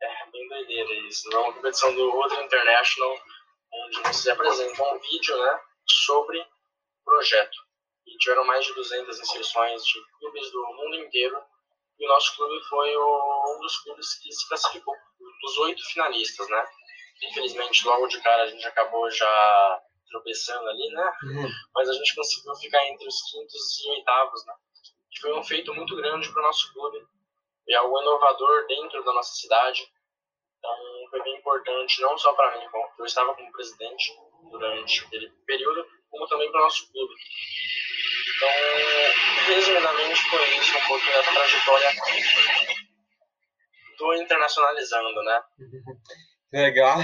[0.00, 1.32] É bem doideira isso.
[1.32, 3.20] É uma competição do outro International,
[3.72, 5.60] onde vocês apresentam um vídeo, né?
[5.86, 6.46] sobre o
[7.04, 7.56] projeto.
[8.06, 11.36] E tiveram mais de 200 inscrições de clubes do mundo inteiro.
[11.98, 14.94] E o nosso clube foi o, um dos clubes que se classificou
[15.40, 16.66] dos oito finalistas, né?
[17.22, 21.12] Infelizmente, logo de cara a gente acabou já tropeçando ali, né?
[21.24, 21.48] Uhum.
[21.74, 24.54] Mas a gente conseguiu ficar entre os quintos e oitavos, né?
[25.22, 26.98] Foi um feito muito grande para o nosso clube.
[27.68, 29.88] E algo inovador dentro da nossa cidade.
[30.58, 30.76] Então,
[31.10, 34.12] foi bem importante, não só para mim, porque eu estava como presidente,
[34.50, 37.14] durante aquele período, como também para o nosso clube.
[38.36, 41.90] Então, resumidamente, foi isso um pouquinho dessa trajetória
[43.98, 45.42] do internacionalizando, né?
[46.52, 46.98] Legal,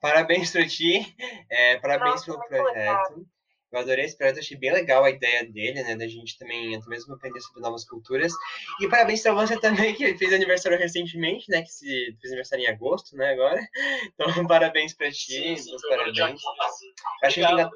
[0.00, 1.14] parabéns para ti,
[1.50, 3.26] é, parabéns Nossa, pelo projeto.
[3.70, 5.94] Eu adorei esse projeto, achei bem legal a ideia dele, né?
[5.94, 8.32] Da gente também, até mesmo aprender sobre novas culturas.
[8.80, 11.62] E parabéns pra você também, que fez aniversário recentemente, né?
[11.62, 11.86] Que se
[12.20, 13.32] fez aniversário em agosto, né?
[13.32, 13.60] Agora.
[14.14, 16.18] Então, parabéns pra ti, sim, sim, parabéns.
[16.18, 16.24] Eu
[17.22, 17.70] acho, que dar...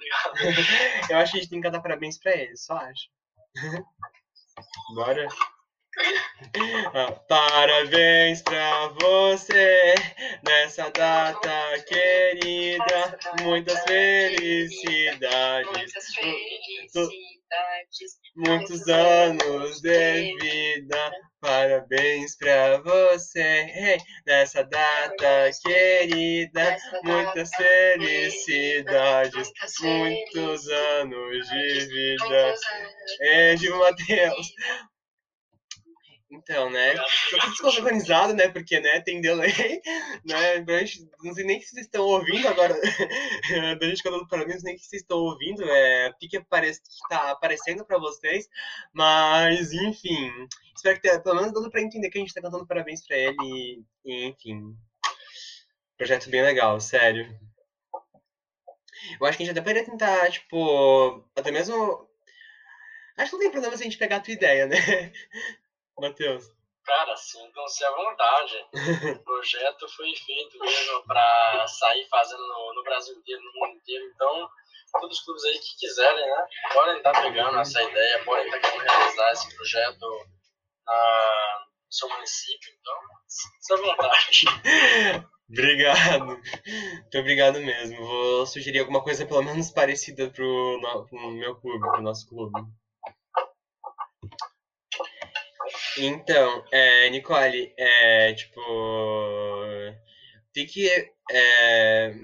[1.11, 3.09] Eu acho que a gente tem que dar parabéns pra ele, só acho.
[4.95, 5.29] Bora.
[7.29, 9.95] Parabéns pra você
[10.47, 11.51] nessa data
[11.87, 15.93] querida, muitas felicidades,
[18.37, 21.13] muitos anos de vida.
[21.41, 32.55] Parabéns pra você nessa data querida, muitas felicidades, muitos anos de vida.
[33.19, 34.53] Beijo, Matheus.
[36.33, 36.95] Então, né?
[37.29, 38.49] Tudo desorganizado, né?
[38.49, 39.53] Porque, né, tem delay,
[40.25, 40.65] né?
[41.23, 42.75] Não sei nem se vocês estão ouvindo agora.
[43.79, 45.63] da gente cantando parabéns, nem que vocês estão ouvindo.
[45.63, 46.73] É, fique apare...
[47.11, 48.49] tá aparecendo pra vocês.
[48.95, 50.33] Mas, enfim.
[50.75, 53.17] Espero que tenha pelo menos dando pra entender que a gente tá cantando parabéns pra
[53.17, 53.85] ele.
[54.07, 54.75] E, enfim.
[55.99, 57.29] Projeto bem legal, sério.
[59.21, 62.09] Eu acho que a gente até poderia tentar, tipo, até mesmo
[63.17, 64.77] Acho que não tem problema se a gente pegar a tua ideia, né?
[66.03, 66.45] Matheus.
[66.85, 68.67] Cara, sintam-se à vontade.
[69.15, 74.05] O projeto foi feito mesmo para sair fazendo no, no, Brasil inteiro, no mundo inteiro.
[74.13, 74.49] Então,
[75.01, 76.47] todos os clubes aí que quiserem, né?
[76.73, 80.27] Podem estar pegando essa ideia, podem estar querendo realizar esse projeto
[80.85, 82.73] na, no seu município.
[82.81, 82.95] Então,
[83.29, 85.23] sintam-se à vontade.
[85.49, 86.27] Obrigado.
[86.27, 88.07] Muito obrigado mesmo.
[88.07, 92.59] Vou sugerir alguma coisa pelo menos parecida pro, no, pro meu clube, pro nosso clube.
[95.99, 98.61] Então, é, Nicole, é, tipo,
[100.55, 100.89] tem que,
[101.31, 102.15] é,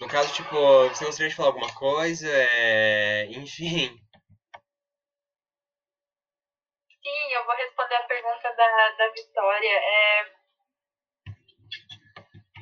[0.00, 0.56] no caso, tipo,
[0.88, 3.98] você gostaria de falar alguma coisa, é, enfim.
[7.02, 9.72] Sim, eu vou responder a pergunta da, da Vitória.
[9.72, 10.24] É,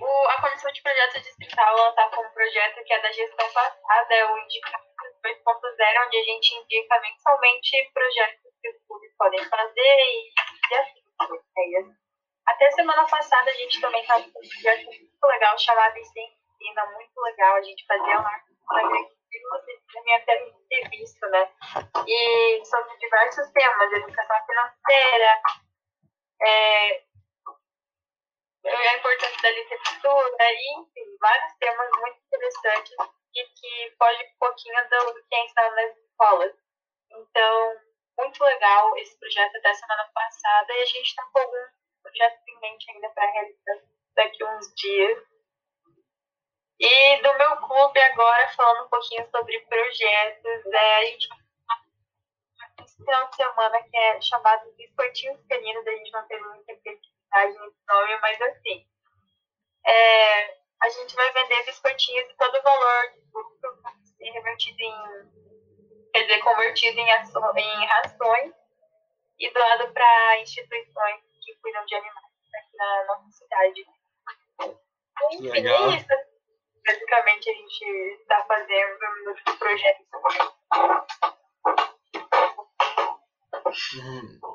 [0.00, 4.14] o, a Comissão de Projeto Distrital está com um projeto que é da gestão passada,
[4.14, 4.84] é o Indicado
[5.24, 10.32] 2.0, onde a gente indica mensalmente projetos que os clubes podem fazer e,
[10.70, 11.00] e assim,
[11.56, 11.86] ideias.
[12.46, 17.56] Até semana passada a gente também estava com um muito legal chamado Ensina, muito legal,
[17.56, 20.38] a gente fazia lá que vocês também até
[20.68, 21.50] ter visto, né?
[22.06, 25.40] E sobre diversos temas, educação financeira,
[26.40, 27.02] é,
[28.64, 32.96] a importância da literatura, e, enfim, vários temas muito interessantes
[33.34, 36.52] e que fogem um pouquinho do, do que é ensinado nas escolas.
[37.10, 37.76] Então,
[38.18, 41.66] muito legal esse projeto até semana passada e a gente está com algum
[42.02, 43.80] projeto em mente ainda para realizar
[44.16, 45.22] daqui uns dias.
[46.80, 51.28] E do meu clube agora, falando um pouquinho sobre projetos, é, a gente
[52.84, 56.76] esse final de semana que é chamado de Esportivos Caninos, a gente não teve muita
[56.76, 58.86] criatividade nesse nome, mas assim,
[59.84, 63.58] é, a gente vai vender biscoitinhos e todo o valor do
[64.16, 65.47] ser revertido em
[66.12, 68.52] quer dizer, convertido em, aço, em rações
[69.38, 73.86] e doado para instituições que cuidam de animais aqui na nossa cidade.
[75.32, 75.90] Enfim, Legal.
[75.92, 76.06] isso
[76.86, 77.84] basicamente a gente
[78.20, 80.04] está fazendo no projeto.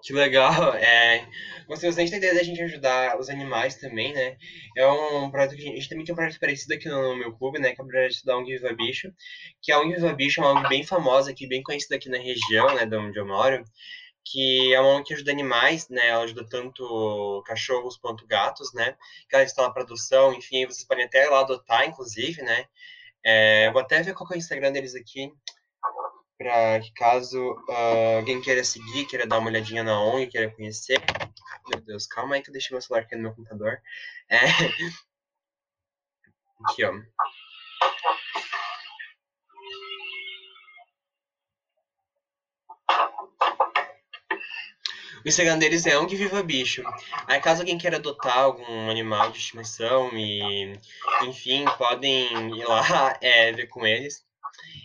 [0.03, 0.74] Que legal.
[0.76, 1.28] É,
[1.68, 4.38] gostei bastante da ideia da gente ajudar os animais também, né?
[4.76, 7.59] É um projeto que a gente, também tem um projeto parecido aqui no meu clube,
[7.59, 7.74] né?
[7.74, 9.14] Que é o projeto da ONG Viva Bicho.
[9.61, 12.18] Que a ONG Viva Bicho é uma ONG bem famosa aqui, bem conhecida aqui na
[12.18, 12.86] região, né?
[12.86, 13.64] De onde eu moro.
[14.26, 16.07] Que é uma ONG que ajuda animais, né?
[16.09, 18.95] Ela ajuda tanto cachorros quanto gatos, né?
[19.30, 22.66] Que ela instala produção, enfim, vocês podem até lá adotar, inclusive, né?
[23.26, 25.32] É, vou até ver qual é o Instagram deles aqui
[26.38, 31.02] para caso uh, alguém queira seguir, queira dar uma olhadinha na ONG, queira conhecer.
[31.70, 33.80] Meu Deus, calma aí que eu deixei meu celular aqui no meu computador.
[34.30, 34.38] É...
[36.66, 36.94] Aqui, ó.
[45.26, 46.84] O Instagram deles é ONG Viva Bicho.
[47.28, 50.78] Aí caso alguém queira adotar algum animal de estimação e,
[51.22, 54.26] enfim, podem ir lá é, ver com eles.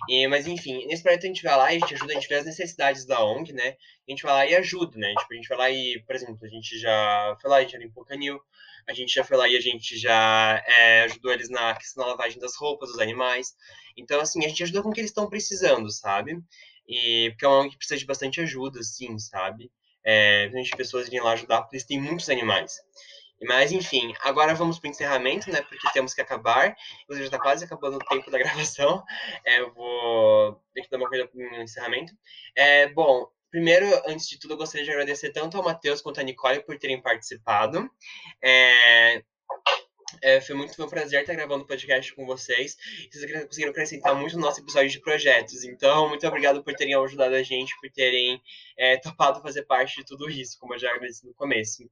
[0.08, 2.28] E, mas enfim, nesse projeto a gente vai lá e a gente ajuda, a gente
[2.28, 3.76] vê as necessidades da ONG, né?
[4.06, 5.14] A gente vai lá e ajuda, né?
[5.18, 7.72] Tipo, a gente vai lá e, por exemplo, a gente já foi lá, a gente
[7.72, 8.40] já limpou canil,
[8.88, 12.56] a gente já foi lá e a gente já é, ajudou eles na lavagem das
[12.56, 13.54] roupas dos animais.
[13.96, 16.40] Então, assim, a gente ajuda com o que eles estão precisando, sabe?
[16.88, 19.70] E porque é uma ONG que precisa de bastante ajuda, sim, sabe?
[20.04, 22.76] É, a gente pessoas irem lá ajudar, porque eles têm muitos animais.
[23.42, 25.62] Mas, enfim, agora vamos para o encerramento, né?
[25.62, 26.74] Porque temos que acabar.
[27.08, 29.04] Você já está quase acabando o tempo da gravação.
[29.44, 32.12] É, eu vou ter que dar uma coisa no encerramento.
[32.56, 36.22] É, bom, primeiro, antes de tudo, eu gostaria de agradecer tanto ao Matheus quanto à
[36.22, 37.88] Nicole por terem participado.
[38.42, 39.22] É,
[40.22, 42.76] é, foi muito um prazer estar gravando o podcast com vocês.
[43.10, 45.64] Vocês conseguiram acrescentar muito no nosso episódio de projetos.
[45.64, 48.42] Então, muito obrigado por terem ajudado a gente, por terem
[48.76, 51.88] é, topado fazer parte de tudo isso, como eu já agradeci no começo.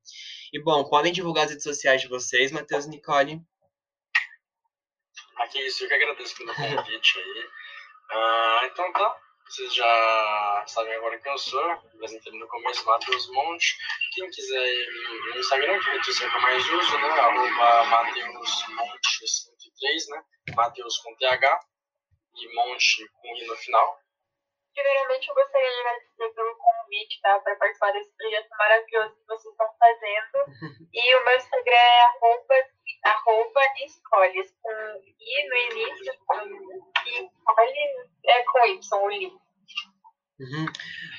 [0.53, 3.41] E, bom, podem divulgar as redes sociais de vocês, Matheus e Nicole.
[5.37, 7.45] Aqui, isso eu que agradeço pelo convite aí.
[8.09, 9.17] Uh, então, tá.
[9.49, 13.77] Vocês já sabem agora quem eu sou, apresentei no começo, Matheus Monte.
[14.13, 17.09] Quem quiser ir no Instagram, que é social que eu mais uso, né?
[17.09, 20.25] Arroba Matheus Monte 103, né?
[20.55, 21.61] Matheus com TH
[22.35, 24.01] e Monte com I no final.
[24.75, 27.39] Primeiramente, eu gostaria de agradecer pelo convite, tá?
[27.41, 30.89] Para participar desse projeto maravilhoso que vocês estão fazendo.
[30.93, 32.55] E o meu Instagram é arroba,
[33.05, 34.73] arroba escolhas, com
[35.19, 36.96] I no início, e
[37.49, 38.59] olhe é com
[39.05, 39.33] o Li.
[40.39, 40.67] Uhum.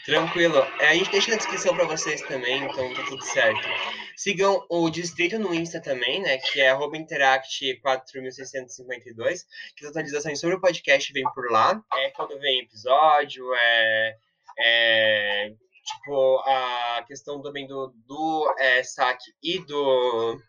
[0.05, 0.59] Tranquilo.
[0.79, 3.67] É, a gente deixa na descrição para vocês também, então tá tudo certo.
[4.15, 6.37] Sigam o Distrito no Insta também, né?
[6.37, 9.39] Que é interact4652,
[9.75, 11.83] que as atualizações sobre o podcast vêm por lá.
[11.95, 14.15] É quando vem episódio, é,
[14.59, 15.51] é
[15.83, 20.39] tipo a questão também do, do é, saque e do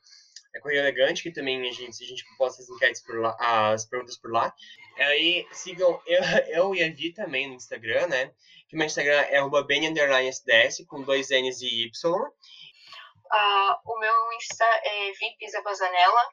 [0.55, 3.87] é Correio Elegante, que também a gente, a gente posta as enquetes por lá, as
[3.87, 4.53] perguntas por lá.
[4.99, 8.33] Aí sigam eu, eu e a Vi também no Instagram, né?
[8.69, 11.91] Que meu Instagram é @ben_sds com dois N's e Y.
[13.31, 16.29] Uh, o meu Insta é Vipisa Bazanella,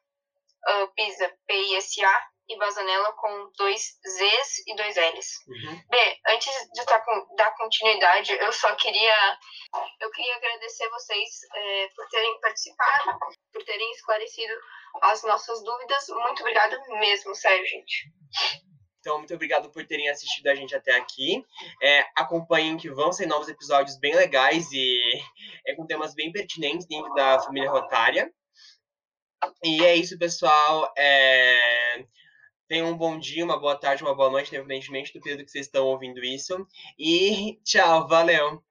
[0.84, 5.30] uh, Pisa P-I-S-A, e Bazanella com dois Z's e dois L's.
[5.48, 5.82] Uhum.
[5.90, 7.04] B, antes de tá
[7.38, 9.38] dar continuidade, eu só queria
[10.00, 13.20] eu queria agradecer vocês é, por terem participado,
[13.52, 14.54] por terem esclarecido
[15.02, 16.08] as nossas dúvidas.
[16.10, 18.12] Muito obrigada mesmo, sério, gente.
[19.00, 21.46] Então, muito obrigado por terem assistido a gente até aqui.
[21.82, 25.00] É, acompanhem que vão ser novos episódios bem legais e
[25.68, 28.34] é, com temas bem pertinentes dentro da família rotária.
[29.64, 30.92] E é isso, pessoal.
[30.98, 32.04] É...
[32.68, 35.68] Tenham um bom dia, uma boa tarde, uma boa noite, independentemente do período que vocês
[35.68, 36.66] estão ouvindo isso.
[36.98, 38.64] E tchau, valeu!